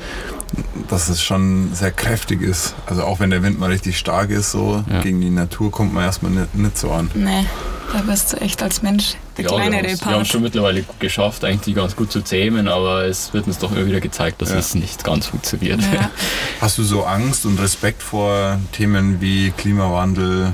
[0.88, 2.74] dass es schon sehr kräftig ist.
[2.86, 5.02] Also auch wenn der Wind mal richtig stark ist, so Ja.
[5.02, 7.10] gegen die Natur kommt man erstmal nicht, nicht so an.
[7.14, 7.44] Nee,
[7.92, 10.26] da bist du echt als Mensch der Ja, wir kleinere wir haben es Part.
[10.28, 13.86] schon mittlerweile geschafft, eigentlich die ganz gut zu zähmen, aber es wird uns doch immer
[13.86, 14.56] wieder gezeigt, dass Ja.
[14.58, 15.80] es nicht ganz funktioniert.
[15.92, 16.10] Ja.
[16.60, 20.52] Hast du so Angst und Respekt vor Themen wie Klimawandel,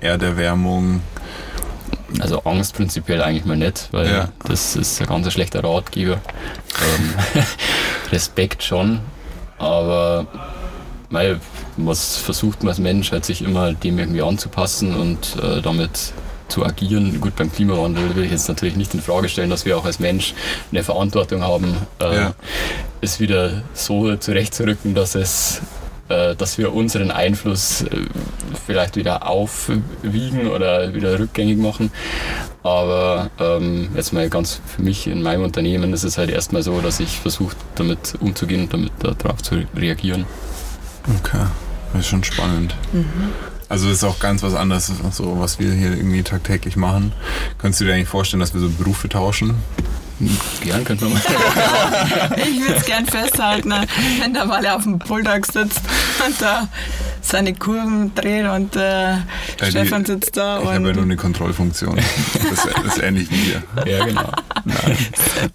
[0.00, 1.00] Erderwärmung?
[2.20, 4.28] Also Angst prinzipiell eigentlich mal nicht, weil Ja.
[4.46, 6.20] das ist ein ganz schlechter Ratgeber.
[7.34, 7.42] Ähm,
[8.12, 9.00] Respekt schon,
[9.58, 10.26] aber
[11.10, 11.40] weil
[11.76, 16.12] was versucht man als Mensch halt sich immer dem irgendwie anzupassen und äh, damit
[16.48, 17.20] zu agieren.
[17.20, 19.98] Gut, beim Klimawandel will ich jetzt natürlich nicht in Frage stellen, dass wir auch als
[19.98, 20.34] Mensch
[20.72, 22.34] eine Verantwortung haben, äh, Ja.
[23.00, 25.62] es wieder so zurechtzurücken, dass es
[26.10, 27.88] äh, dass wir unseren Einfluss äh,
[28.66, 31.90] vielleicht wieder aufwiegen oder wieder rückgängig machen.
[32.62, 36.78] Aber ähm, jetzt mal ganz für mich in meinem Unternehmen ist es halt erstmal so,
[36.82, 40.26] dass ich versuche, damit umzugehen und damit darauf zu reagieren.
[41.20, 41.46] Okay,
[41.94, 42.74] das ist schon spannend.
[43.68, 47.12] Also das ist auch ganz was anderes, so was wir hier irgendwie tagtäglich machen.
[47.58, 49.54] Könntest du dir eigentlich vorstellen, dass wir so Berufe tauschen?
[50.60, 51.22] Gern könnte man mal.
[52.36, 53.86] Ich würde es gern festhalten, ne,
[54.20, 55.80] wenn der Walle auf dem Bulldog sitzt
[56.24, 56.68] und da
[57.26, 59.16] seine Kurven dreht und äh,
[59.60, 61.96] die- Stefan sitzt da Ich habe ja nur eine Kontrollfunktion.
[61.96, 63.62] Das, das ist ähnlich wie wir.
[63.98, 64.20] ja, genau.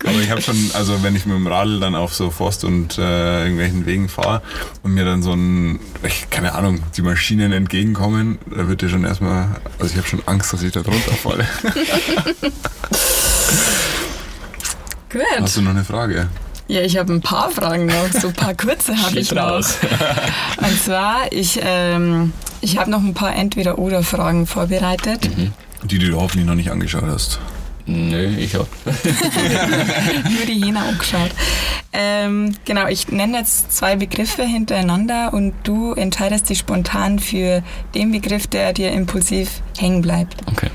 [0.05, 2.97] Aber ich habe schon, also wenn ich mit dem Radl dann auf so Forst und
[2.97, 4.41] äh, irgendwelchen Wegen fahre
[4.83, 9.03] und mir dann so ein, ich, keine Ahnung, die Maschinen entgegenkommen, da wird dir schon
[9.05, 9.47] erstmal,
[9.79, 11.45] also ich habe schon Angst, dass ich da drunter falle.
[15.11, 15.57] Hast gut.
[15.57, 16.29] du noch eine Frage?
[16.69, 19.41] Ja, ich habe ein paar Fragen noch, so ein paar kurze habe ich noch.
[19.41, 19.79] raus.
[20.57, 25.31] Und zwar, ich, ähm, ich habe noch ein paar Entweder-Oder-Fragen vorbereitet.
[25.35, 25.51] Die,
[25.87, 27.39] die du hoffentlich noch nicht angeschaut hast.
[27.87, 28.67] Nö, ich hab.
[28.85, 31.31] Nur die Hähne angeschaut.
[31.91, 37.63] Ähm, genau, ich nenne jetzt zwei Begriffe hintereinander und du entscheidest dich spontan für
[37.95, 40.35] den Begriff, der dir impulsiv hängen bleibt.
[40.45, 40.69] Okay.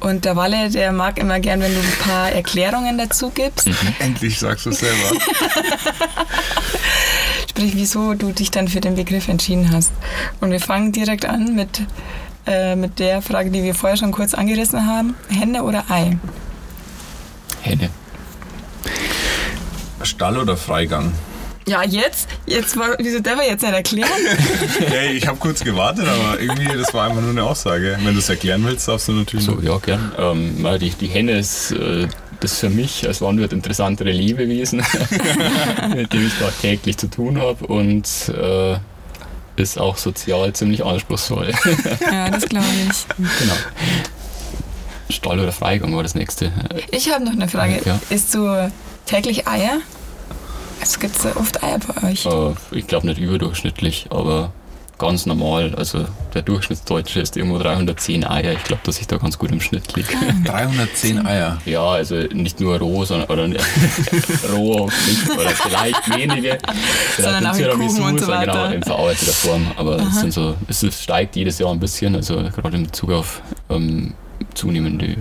[0.00, 3.68] Und der Walle, der mag immer gern, wenn du ein paar Erklärungen dazu gibst.
[3.98, 4.96] Endlich sagst du es selber.
[7.50, 9.92] Sprich, wieso du dich dann für den Begriff entschieden hast.
[10.40, 11.82] Und wir fangen direkt an mit,
[12.46, 15.14] äh, mit der Frage, die wir vorher schon kurz angerissen haben.
[15.28, 16.16] Henne oder Ei?
[17.60, 17.90] Henne.
[20.02, 21.12] Stall oder Freigang?
[21.70, 22.28] Ja, jetzt?
[22.46, 24.10] jetzt war, wieso darf er jetzt nicht erklären?
[24.88, 27.96] Hey, ich habe kurz gewartet, aber irgendwie, das war einfach nur eine Aussage.
[28.02, 30.10] Wenn du es erklären willst, darfst du natürlich So, ja, gern.
[30.18, 32.08] Ähm, die, die Henne ist äh,
[32.40, 34.82] das für mich als Landwirt interessantere Lebewesen,
[35.94, 38.04] mit dem ich da täglich zu tun habe und
[38.36, 38.76] äh,
[39.54, 41.52] ist auch sozial ziemlich anspruchsvoll.
[42.10, 43.06] ja, das glaube ich.
[43.16, 43.54] Genau.
[45.08, 46.50] Stall oder Freigang war das nächste.
[46.90, 47.80] Ich habe noch eine Frage.
[47.84, 48.00] Ja.
[48.10, 48.72] Isst du
[49.06, 49.78] täglich Eier?
[50.80, 52.26] Also gibt es oft Eier bei euch?
[52.26, 54.52] Äh, ich glaube nicht überdurchschnittlich, aber
[54.98, 55.74] ganz normal.
[55.76, 58.52] Also der Durchschnittsdeutsche ist irgendwo 310 Eier.
[58.52, 60.08] Ich glaube, dass ich da ganz gut im Schnitt liege.
[60.44, 61.58] 310 Eier.
[61.64, 63.46] Ja, also nicht nur roh, sondern oder
[64.52, 66.58] roh nicht, oder vielleicht wenige.
[67.16, 68.52] Sondern auch in Kuchen und so sondern weiter.
[68.52, 69.66] Genau, in verarbeiteter Form.
[69.76, 73.40] Aber es, sind so, es steigt jedes Jahr ein bisschen, also gerade in Bezug auf
[73.70, 74.12] ähm,
[74.54, 75.16] zunehmende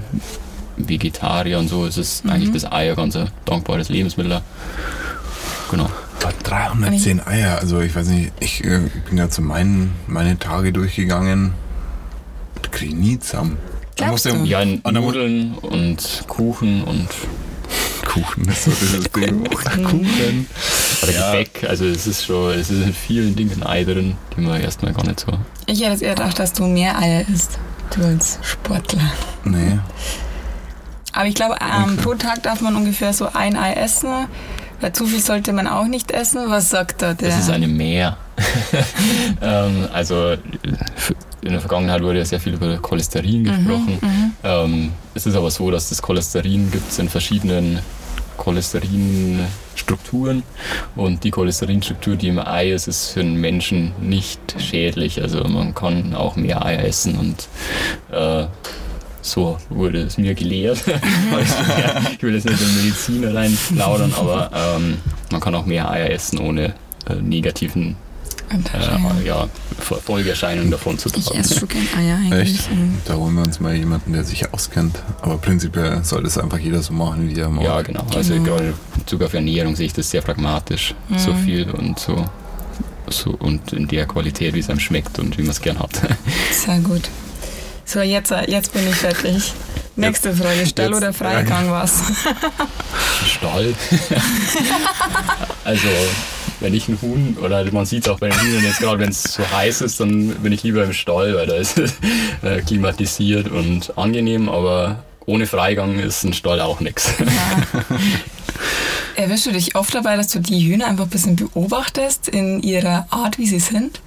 [0.78, 2.30] Vegetarier und so ist es Mhm.
[2.32, 4.42] eigentlich das Ei ein ganz ein dankbares Lebensmittel.
[5.70, 5.90] Genau.
[6.22, 10.74] Aber 310 Eier, also ich weiß nicht, ich äh, bin ja zu meinen meine Tage
[10.74, 11.54] durchgegangen.
[12.72, 13.58] Krieg nie zusammen.
[13.96, 14.36] Da Glaubst du?
[14.44, 17.08] Ja, Nudeln und Kuchen und
[18.06, 19.44] Kuchen, das ist so dieses Ding.
[19.44, 20.48] Kuchen
[21.04, 21.32] oder Ja.
[21.32, 21.66] Gebäck.
[21.68, 25.06] Also es ist schon, es ist in vielen Dingen Ei drin, die man erstmal gar
[25.06, 25.32] nicht so.
[25.68, 27.58] Ich hätte eher gedacht, dass du mehr Eier isst.
[27.96, 29.12] Du als Sportler.
[29.46, 29.80] Nee.
[31.14, 34.28] Aber ich glaube, ähm, pro Tag darf man ungefähr so ein Ei essen.
[34.82, 36.42] Weil zu viel sollte man auch nicht essen.
[36.48, 37.30] Was sagt da der?
[37.30, 38.18] Das ist eine Mehr.
[39.42, 40.36] ähm, also
[41.42, 44.00] in der Vergangenheit wurde ja sehr viel über Cholesterin gesprochen.
[44.44, 47.80] Ähm, es ist aber so, dass das Cholesterin gibt es in verschiedenen
[48.38, 50.44] Cholesterinstrukturen
[50.96, 55.22] und die Cholesterinstruktur, die im Ei ist, ist für einen Menschen nicht schädlich.
[55.22, 57.50] Also man kann auch mehr Eier essen und
[58.12, 58.46] äh,
[59.30, 60.80] so wurde es mir gelehrt.
[61.32, 61.54] Also,
[62.12, 64.98] ich will jetzt nicht in Medizin rein plaudern, aber ähm,
[65.32, 66.74] man kann auch mehr Eier essen, ohne
[67.10, 67.96] äh, negativen
[68.52, 69.48] äh, ja,
[69.80, 71.40] Fol- Folgeerscheinungen davon zu ich tragen.
[71.40, 72.56] esse schon gern Eier eigentlich.
[72.56, 72.72] Echt?
[72.72, 72.98] Mhm.
[73.06, 74.96] Da holen wir uns mal jemanden, der sich auskennt.
[75.22, 77.64] Aber prinzipiell sollte es einfach jeder so machen, wie er mag.
[77.64, 78.06] Ja, genau.
[78.16, 78.46] Also Genau.
[78.46, 78.66] gerade
[78.96, 80.96] in Bezug auf Ernährung sehe ich das sehr pragmatisch.
[81.18, 82.26] So viel und so,
[83.10, 85.92] so und in der Qualität, wie es einem schmeckt und wie man es gern hat.
[86.52, 87.04] Sehr gut.
[87.90, 89.52] So, jetzt, äh, jetzt bin ich fertig.
[89.96, 90.64] Nächste Frage.
[90.68, 92.04] Stall jetzt- oder Freigang was?
[93.28, 93.74] Stall.
[95.64, 95.88] also,
[96.60, 99.10] wenn ich ein Huhn, oder man sieht es auch bei den Hühnern jetzt gerade, wenn
[99.10, 101.94] es so heiß ist, dann bin ich lieber im Stall, weil da ist es
[102.44, 107.10] äh, klimatisiert und angenehm, aber ohne Freigang ist ein Stall auch nichts.
[109.16, 113.08] Erwischst du dich oft dabei, dass du die Hühner einfach ein bisschen beobachtest in ihrer
[113.10, 114.00] Art, wie sie sind?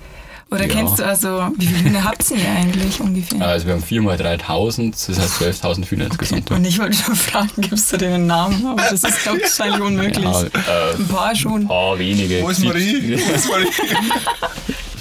[0.52, 0.74] Oder Ja.
[0.74, 3.40] kennst du also, wie viele Hühner habt ihr eigentlich ungefähr?
[3.40, 6.50] Also wir haben 4 mal 3000, das heißt 12.000 Hühner insgesamt.
[6.50, 8.66] Und ich wollte schon fragen, gibst du denen einen Namen?
[8.66, 10.24] Aber das ist, glaube ich, wahrscheinlich unmöglich.
[10.24, 11.66] Ja, äh, Ein paar ein schon.
[11.66, 12.42] paar wenige.
[12.42, 13.18] Wo ist Marie?
[13.18, 13.66] Wo ist Marie?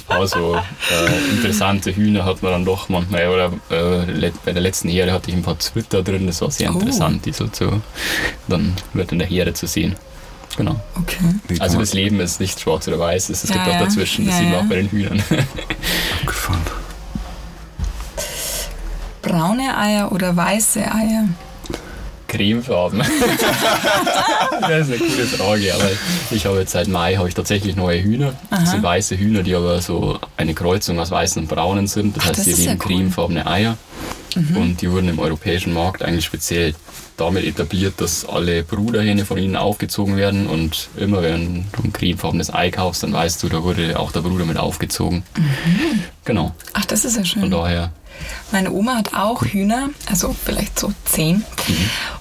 [0.08, 3.28] Ein paar so äh, interessante Hühner hat man dann doch manchmal.
[3.28, 6.70] Oder äh, bei der letzten Herde hatte ich ein paar Zwitter drin, das war sehr
[6.70, 6.74] Oh.
[6.78, 7.80] interessant, die so zu,
[8.48, 9.96] dann wird in der Herde zu sehen.
[10.56, 10.76] Genau.
[10.96, 11.18] Okay.
[11.60, 13.84] Also das Leben ist nicht schwarz oder weiß, es, es Ja, gibt auch ja.
[13.84, 15.22] dazwischen, das Ja, sieht man auch bei den Hühnern.
[16.20, 16.60] abgefahren.
[19.22, 21.24] Braune Eier oder weiße Eier?
[22.28, 22.98] Cremefarben.
[24.60, 25.88] das ist eine coole Frage, aber
[26.30, 28.32] ich habe jetzt seit Mai habe ich tatsächlich neue Hühner.
[28.50, 32.16] Das sind weiße Hühner, die aber so eine Kreuzung aus weißen und braunen sind.
[32.16, 32.96] Das Ach, heißt, das die ja legen cool.
[32.96, 33.76] Cremefarbene Eier.
[34.36, 36.74] Und die wurden im europäischen Markt eigentlich speziell
[37.16, 40.46] damit etabliert, dass alle Bruderhähne von ihnen aufgezogen werden.
[40.46, 44.20] Und immer wenn du ein cremefarbenes Ei kaufst, dann weißt du, da wurde auch der
[44.20, 45.22] Bruder mit aufgezogen.
[45.36, 46.02] Mhm.
[46.24, 47.50] Genau, Ach, das ist ja von schön.
[47.50, 47.92] daher.
[48.52, 51.44] Meine Oma hat auch Hühner, also vielleicht so zehn.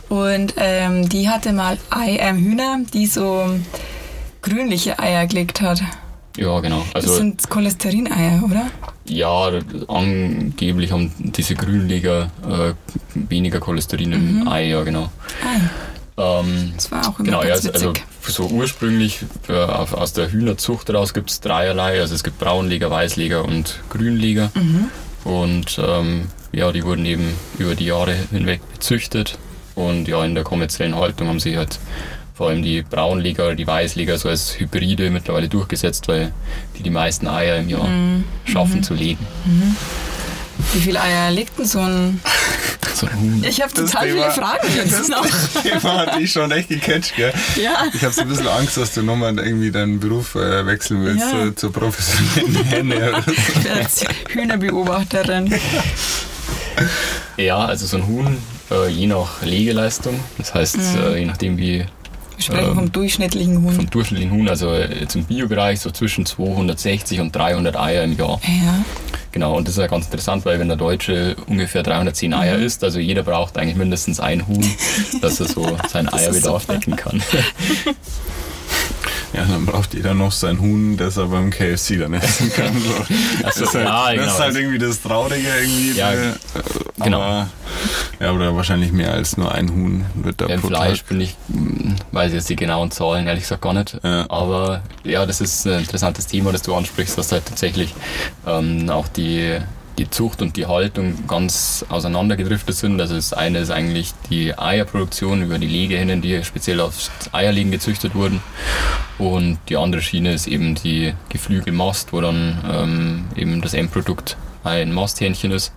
[0.09, 3.45] Und ähm, die hatte mal Ei, ähm, Hühner, die so
[4.41, 5.81] grünliche Eier gelegt hat.
[6.37, 6.83] Ja, genau.
[6.93, 8.67] Das Also sind Cholesterineier, oder?
[9.11, 9.51] Ja,
[9.89, 12.73] angeblich haben diese Grünleger äh,
[13.13, 15.11] weniger Cholesterin im Ei, ja genau.
[15.43, 18.05] Ah, Ähm, das war auch immer genau, ja, ganz also, witzig.
[18.25, 19.19] also so ursprünglich
[19.49, 21.99] äh, aus der Hühnerzucht heraus gibt es dreierlei.
[21.99, 24.51] Also es gibt Braunleger, Weißleger und Grünleger.
[24.55, 24.89] Mhm.
[25.23, 29.37] Und ähm, ja, die wurden eben über die Jahre hinweg bezüchtet.
[29.75, 31.79] Und ja, in der kommerziellen Haltung haben sie halt
[32.41, 36.31] vor allem die Braunleger oder die Weißleger so als Hybride mittlerweile durchgesetzt, weil
[36.75, 38.23] die die meisten Eier im Jahr Mhm.
[38.45, 39.23] schaffen zu legen.
[40.73, 42.19] Wie viele Eier legt denn so ein...
[42.95, 43.43] So ein Huhn.
[43.47, 45.21] Ich habe Das total Thema- viele Fragen jetzt noch.
[45.25, 47.31] Das Thema hat dich schon echt gecatcht, gell?
[47.61, 47.83] Ja.
[47.93, 51.23] Ich habe so ein bisschen Angst, dass du nochmal irgendwie deinen Beruf äh, wechseln willst
[51.31, 51.45] Ja.
[51.45, 53.69] äh, zur professionellen Henne so.
[53.79, 55.53] Jetzt Hühnerbeobachterin.
[57.37, 58.37] Ja, also so ein Huhn,
[58.71, 61.85] äh, je nach Legeleistung, das heißt, äh, je nachdem wie
[62.37, 63.71] Wir sprechen Ähm, vom durchschnittlichen Huhn.
[63.73, 68.39] vom durchschnittlichen Huhn, also jetzt im Biobereich so zwischen 260 und 300 Eier im Jahr.
[68.43, 68.83] Ja.
[69.31, 72.63] Genau, und das ist ja ganz interessant, weil wenn der Deutsche ungefähr 310 Eier Mhm.
[72.63, 74.65] isst, also jeder braucht eigentlich mindestens ein Huhn,
[75.21, 77.21] dass er so seinen Eierbedarf decken kann.
[79.33, 82.73] Ja, dann braucht jeder noch sein Huhn, das er beim KFC dann essen kann.
[82.79, 83.15] So.
[83.43, 84.27] Das, ist halt, ja, das genau.
[84.27, 85.97] ist halt irgendwie das Traurige irgendwie.
[85.97, 86.33] Ja, äh,
[87.01, 87.21] genau.
[87.21, 87.49] Aber,
[88.19, 91.95] ja, oder wahrscheinlich mehr als nur ein Huhn wird da pro Fleisch bin ich, hm,
[92.11, 93.97] weiß jetzt die genauen Zahlen ehrlich gesagt gar nicht.
[94.03, 94.29] Ja.
[94.29, 97.93] Aber ja, das ist ein interessantes Thema, das du ansprichst, dass halt tatsächlich
[98.45, 99.59] ähm, auch die,
[99.97, 102.99] die Zucht und die Haltung ganz auseinandergedriftet sind.
[102.99, 108.15] Also das eine ist eigentlich die Eierproduktion über die Legehennen, die speziell aufs Eierlegen gezüchtet
[108.15, 108.41] wurden.
[109.17, 114.93] Und die andere Schiene ist eben die Geflügelmast, wo dann ähm, eben das Endprodukt ein
[114.93, 115.73] Masthähnchen ist.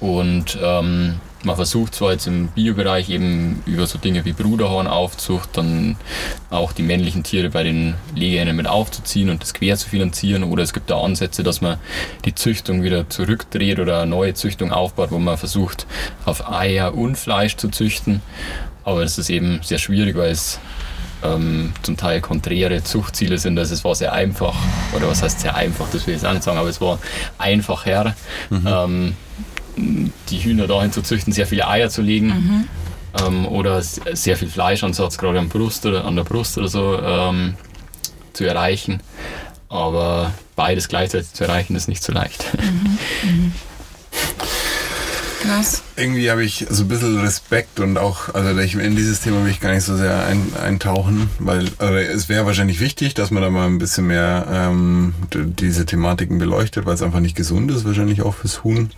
[0.00, 5.96] Und ähm, man versucht zwar jetzt im Biobereich eben über so Dinge wie Bruderhornaufzucht dann
[6.50, 10.62] auch die männlichen Tiere bei den Legehennen mit aufzuziehen und das quer zu finanzieren oder
[10.62, 11.78] es gibt da Ansätze, dass man
[12.24, 15.86] die Züchtung wieder zurückdreht oder eine neue Züchtung aufbaut, wo man versucht
[16.24, 18.20] auf Eier und Fleisch zu züchten.
[18.84, 20.58] Aber das ist eben sehr schwierig, weil es
[21.22, 23.58] ähm, zum Teil konträre Zuchtziele sind.
[23.58, 24.54] Also es war sehr einfach,
[24.94, 26.98] oder was heißt sehr einfach, das will ich jetzt auch nicht sagen, aber es war
[27.38, 28.14] einfacher,
[28.50, 29.14] ähm,
[29.76, 32.68] die Hühner dahin zu züchten, sehr viele Eier zu legen
[33.26, 37.54] ähm, oder sehr viel Fleischansatz gerade an, Brust oder, an der Brust oder so ähm,
[38.32, 39.00] zu erreichen.
[39.68, 42.44] Aber beides gleichzeitig zu erreichen, ist nicht so leicht.
[45.40, 45.82] Krass.
[45.96, 49.50] Irgendwie habe ich so ein bisschen Respekt und auch, also ich, in dieses Thema will
[49.50, 53.42] ich gar nicht so sehr ein, eintauchen, weil also es wäre wahrscheinlich wichtig, dass man
[53.42, 57.84] da mal ein bisschen mehr ähm, diese Thematiken beleuchtet, weil es einfach nicht gesund ist,
[57.86, 58.90] wahrscheinlich auch fürs Huhn.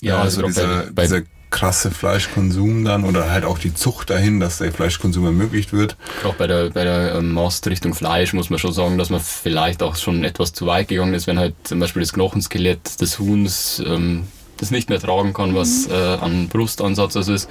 [0.00, 1.20] Ja, also also dieser, bei- bei- dieser
[1.50, 5.96] krasse Fleischkonsum dann oder halt auch die Zucht dahin, dass der Fleischkonsum ermöglicht wird.
[6.24, 9.20] Auch bei der, bei der ähm, Mast Richtung Fleisch muss man schon sagen, dass man
[9.20, 13.20] vielleicht auch schon etwas zu weit gegangen ist, wenn halt zum Beispiel das Knochenskelett des
[13.20, 14.24] Huhns ähm,
[14.64, 17.48] das nicht mehr tragen kann, was äh, an Brustansatz das ist.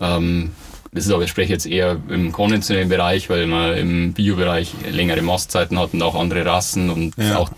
[0.00, 0.50] Ähm,
[0.94, 5.22] das ist aber, ich spreche jetzt eher im konventionellen Bereich, weil man im Biobereich längere
[5.22, 7.38] Mastzeiten hat und auch andere Rassen und Ja.
[7.38, 7.50] auch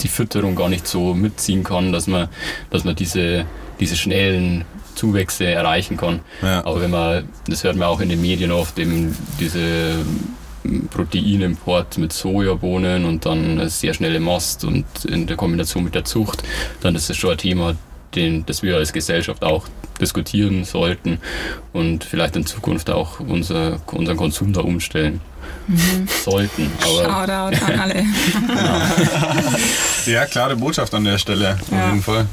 [0.00, 2.28] die Fütterung gar nicht so mitziehen kann, dass man,
[2.70, 3.46] dass man diese,
[3.80, 4.64] diese schnellen
[4.94, 6.20] Zuwächse erreichen kann.
[6.42, 6.64] Ja.
[6.64, 10.04] Aber wenn man, das hört man auch in den Medien oft, eben diese
[10.90, 16.04] Proteinimport mit Sojabohnen und dann eine sehr schnelle Mast und in der Kombination mit der
[16.04, 16.42] Zucht,
[16.80, 17.74] dann ist das schon ein Thema,
[18.14, 19.66] den, das wir als Gesellschaft auch
[20.00, 21.18] diskutieren sollten
[21.72, 25.20] und vielleicht in Zukunft auch unser, unseren Konsum da umstellen
[26.24, 26.70] sollten.
[26.82, 28.04] Aber Shoutout an alle.
[30.06, 31.88] Ja, klare Botschaft an der Stelle, auf Ja.
[31.88, 32.26] jeden Fall.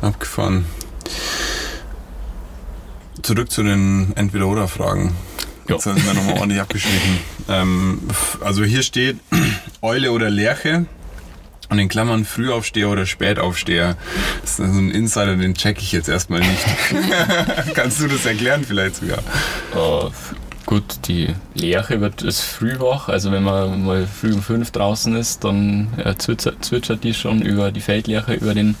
[0.00, 0.64] Abgefahren.
[3.22, 5.14] Zurück zu den Entweder-Oder-Fragen.
[5.68, 5.74] Ja.
[5.74, 7.18] Jetzt sind wir nochmal ordentlich abgeschwichen.
[7.48, 8.00] Ähm,
[8.42, 9.18] also hier steht
[9.82, 10.86] Eule oder Lerche.
[11.74, 13.96] Und in Klammern Frühaufsteher oder Spätaufsteher.
[14.42, 16.64] Das ist so ein Insider, den check ich jetzt erstmal nicht.
[17.74, 19.18] Kannst du das erklären vielleicht sogar?
[19.18, 20.10] Äh,
[20.66, 23.08] gut, die Lerche wird ist früh wach.
[23.08, 27.42] Also wenn man mal früh um fünf draußen ist, dann äh, zwitschert, zwitschert die schon
[27.42, 28.76] über die Feldlerche über den,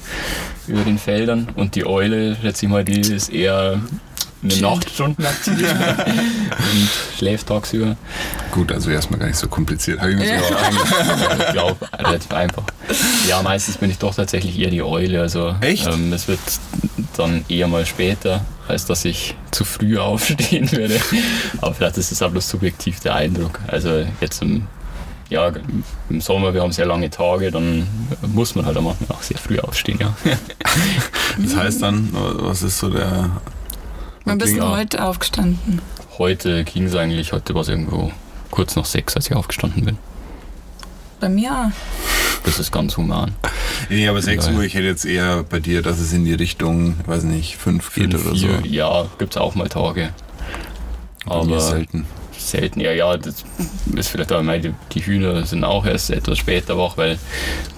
[0.68, 1.48] über den Feldern.
[1.56, 3.80] Und die Eule, schätze ich mal, die ist eher
[4.44, 4.70] in den Chillt.
[4.70, 5.54] Nachtstunden aktiv
[6.06, 6.88] und
[7.18, 7.96] schläft tagsüber.
[8.52, 10.00] Gut, also erstmal gar nicht so kompliziert.
[10.00, 10.40] Habe ich mir Ja.
[10.42, 12.62] so Ja, ich glaube, relativ einfach.
[13.28, 15.20] Ja, meistens bin ich doch tatsächlich eher die Eule.
[15.20, 15.86] Also Echt?
[15.86, 16.38] Ähm, es wird
[17.16, 21.00] dann eher mal später, als dass ich zu früh aufstehen würde.
[21.60, 23.58] Aber vielleicht ist es auch bloß subjektiv der Eindruck.
[23.66, 24.66] Also jetzt im,
[25.30, 25.50] ja,
[26.10, 27.86] im Sommer, wir haben sehr lange Tage, dann
[28.26, 30.14] muss man halt auch sehr früh aufstehen, ja.
[31.38, 33.30] Das heißt dann, was ist so der.
[34.24, 35.80] Wann bist du heute aufgestanden?
[36.18, 38.12] Heute ging es eigentlich, heute war es irgendwo
[38.50, 39.98] kurz nach sechs, als ich aufgestanden bin.
[41.20, 41.70] Bei mir auch.
[42.44, 43.34] Das ist ganz human.
[43.88, 44.52] Nee, aber 6 Ja.
[44.52, 47.94] Uhr, ich hätte jetzt eher bei dir, dass es in die Richtung, weiß nicht, 5
[47.94, 48.46] geht Fünf, oder so.
[48.64, 50.10] Ja, gibt es auch mal Tage.
[51.26, 52.06] Aber selten.
[52.50, 52.80] Selten.
[52.80, 53.44] Ja, ja, das
[53.94, 57.18] ist vielleicht auch, meine, die, Hühner sind auch erst etwas später wach, weil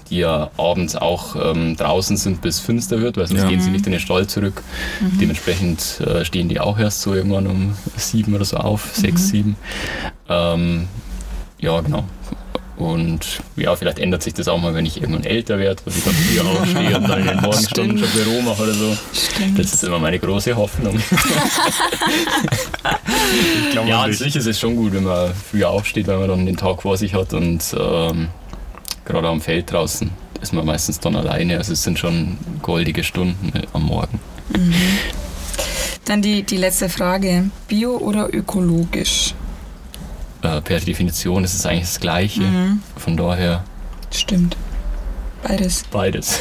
[0.09, 3.49] die ja abends auch ähm, draußen sind, bis finster wird, weil sonst Ja.
[3.49, 4.63] gehen sie nicht in den Stall zurück.
[5.19, 9.55] Dementsprechend äh, stehen die auch erst so irgendwann um sieben oder so auf, sechs, sieben.
[10.29, 10.87] Ähm,
[11.59, 12.05] ja, genau.
[12.77, 16.03] Und ja, vielleicht ändert sich das auch mal, wenn ich irgendwann älter werde, dass ich
[16.03, 18.97] dann früher aufstehe und dann in den Morgenstunden schon Büro mache oder so.
[19.13, 19.57] Stimmt.
[19.57, 20.99] Das ist immer meine große Hoffnung.
[23.87, 26.57] Ja, an sich ist es schon gut, wenn man früher aufsteht, weil man dann den
[26.57, 28.29] Tag vor sich hat und ähm,
[29.05, 30.09] gerade am Feld draußen
[30.41, 31.57] ist man meistens dann alleine.
[31.57, 34.19] Also es sind schon goldige Stunden am Morgen.
[36.05, 37.49] Dann die, die letzte Frage.
[37.67, 39.33] Bio oder ökologisch?
[40.47, 42.41] Äh, per Definition ist es eigentlich das Gleiche.
[42.41, 42.81] Mhm.
[42.95, 43.63] Von daher,
[44.13, 44.55] Stimmt.
[45.43, 45.83] Beides.
[45.91, 46.39] Beides.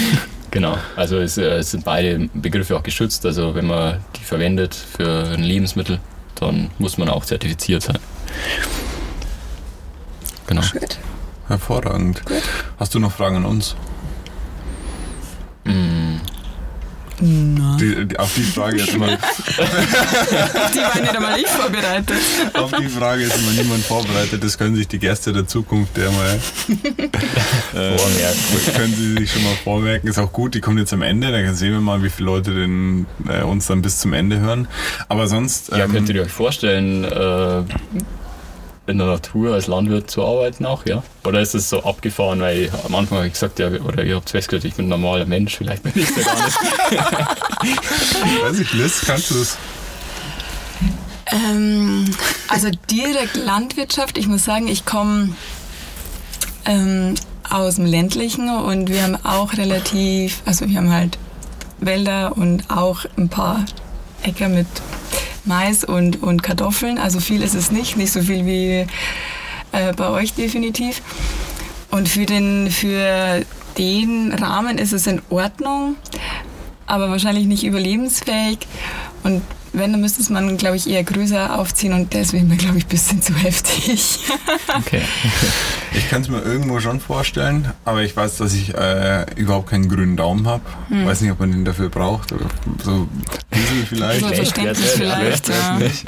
[0.50, 0.78] genau.
[0.96, 3.26] Also es, äh, es sind beide Begriffe auch geschützt.
[3.26, 6.00] Also wenn man die verwendet für ein Lebensmittel,
[6.36, 7.98] dann muss man auch zertifiziert sein.
[10.46, 10.62] Genau.
[10.72, 10.98] Gut.
[11.48, 12.24] Hervorragend.
[12.24, 12.42] Gut.
[12.78, 13.74] Hast du noch Fragen an uns?
[15.64, 16.16] Mm,
[17.20, 22.16] Die, die, auf die Frage ist immer, Die waren nicht einmal ich vorbereitet.
[22.54, 24.42] auf die Frage ist immer niemand vorbereitet.
[24.44, 26.38] Das können sich die Gäste der Zukunft ja mal
[27.74, 28.38] äh, Vormerken.
[28.52, 30.08] Das können sie sich schon mal vormerken.
[30.08, 31.32] Ist auch gut, die kommt jetzt am Ende.
[31.32, 34.68] Dann sehen wir mal, wie viele Leute den, äh, uns dann bis zum Ende hören.
[35.08, 35.70] Aber sonst.
[35.70, 37.62] Ja, ähm, könnt ihr euch vorstellen, äh,
[38.88, 41.02] in der Natur als Landwirt zu arbeiten auch, ja?
[41.24, 44.16] Oder ist es so abgefahren, weil ich, am Anfang habe ich gesagt, ja, oder ihr
[44.16, 46.58] habt festgestellt, ich bin ein normaler Mensch, vielleicht bin ich es ja gar nicht.
[48.42, 49.56] weiß ich, Liz, kannst du das?
[51.30, 52.06] Ähm,
[52.48, 54.16] also direkt Landwirtschaft.
[54.16, 55.34] Ich muss sagen, ich komme
[56.64, 57.14] ähm,
[57.48, 61.18] aus dem ländlichen und wir haben auch relativ, also wir haben halt
[61.80, 63.64] Wälder und auch ein paar
[64.22, 64.66] Äcker mit
[65.48, 66.98] Mais und, und Kartoffeln.
[66.98, 68.86] Also viel ist es nicht, nicht so viel wie
[69.72, 71.02] äh, bei euch definitiv.
[71.90, 73.44] Und für den, für
[73.78, 75.96] den Rahmen ist es in Ordnung,
[76.86, 78.58] aber wahrscheinlich nicht überlebensfähig.
[79.22, 79.42] Und
[79.72, 82.88] wenn, dann müsste es man, glaube ich, eher größer aufziehen und mir, glaube ich, ein
[82.88, 84.18] bisschen zu heftig.
[84.76, 85.02] Okay.
[85.94, 89.88] Ich kann es mir irgendwo schon vorstellen, aber ich weiß, dass ich äh, überhaupt keinen
[89.88, 90.62] grünen Daumen habe.
[90.90, 92.32] Weiß nicht, ob man den dafür braucht.
[92.32, 92.46] Oder
[92.84, 93.08] so
[93.54, 94.20] Diesel vielleicht.
[94.20, 95.78] So Schlecht Verständnis vielleicht, ja.
[95.78, 96.04] nicht.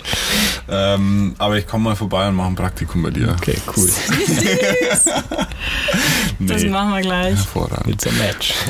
[0.69, 3.35] Ähm, aber ich komme mal vorbei und mache ein Praktikum bei dir.
[3.39, 3.91] Okay, cool.
[6.43, 6.71] Das Nee.
[6.71, 7.37] machen wir gleich.
[7.37, 7.89] Hervorragend.
[7.89, 8.55] It's a match.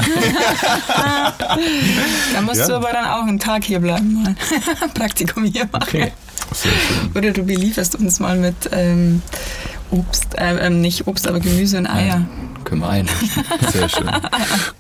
[2.35, 2.67] Da musst Ja.
[2.67, 4.35] du aber dann auch einen Tag hier bleiben, mal
[4.95, 5.83] Praktikum hier machen.
[5.87, 6.13] Okay.
[6.53, 7.11] Sehr schön.
[7.15, 9.23] Oder du belieferst uns mal mit ähm,
[9.91, 12.27] Obst, äh, ähm, nicht Obst, aber Gemüse und Eier.
[12.65, 13.09] Können wir ein.
[13.73, 14.11] Sehr schön.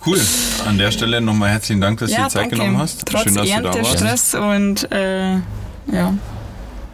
[0.06, 0.20] Cool.
[0.66, 3.06] An der Stelle nochmal herzlichen Dank, dass du dir Zeit genommen hast.
[3.06, 3.96] Trotz schön, dass du da Ernte, warst.
[3.96, 5.34] Stress und äh,
[5.90, 6.14] ja,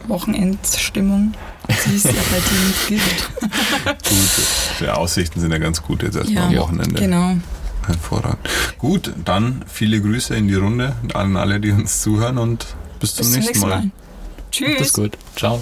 [0.07, 1.33] Wochenendstimmung.
[1.67, 3.29] Sie ist ja bei dir nicht gilt.
[3.85, 4.79] Gut.
[4.79, 7.01] Die Aussichten sind ja ganz gut jetzt erstmal Ja, am Wochenende.
[7.01, 7.35] Genau.
[7.85, 8.39] Hervorragend.
[8.77, 12.65] Gut, dann viele Grüße in die Runde an alle, die uns zuhören und
[12.99, 13.79] bis zum, Bis zum nächsten nächsten Mal.
[13.79, 13.91] Mal.
[14.51, 14.81] Tschüss.
[14.81, 15.17] Ist gut.
[15.35, 15.61] Ciao.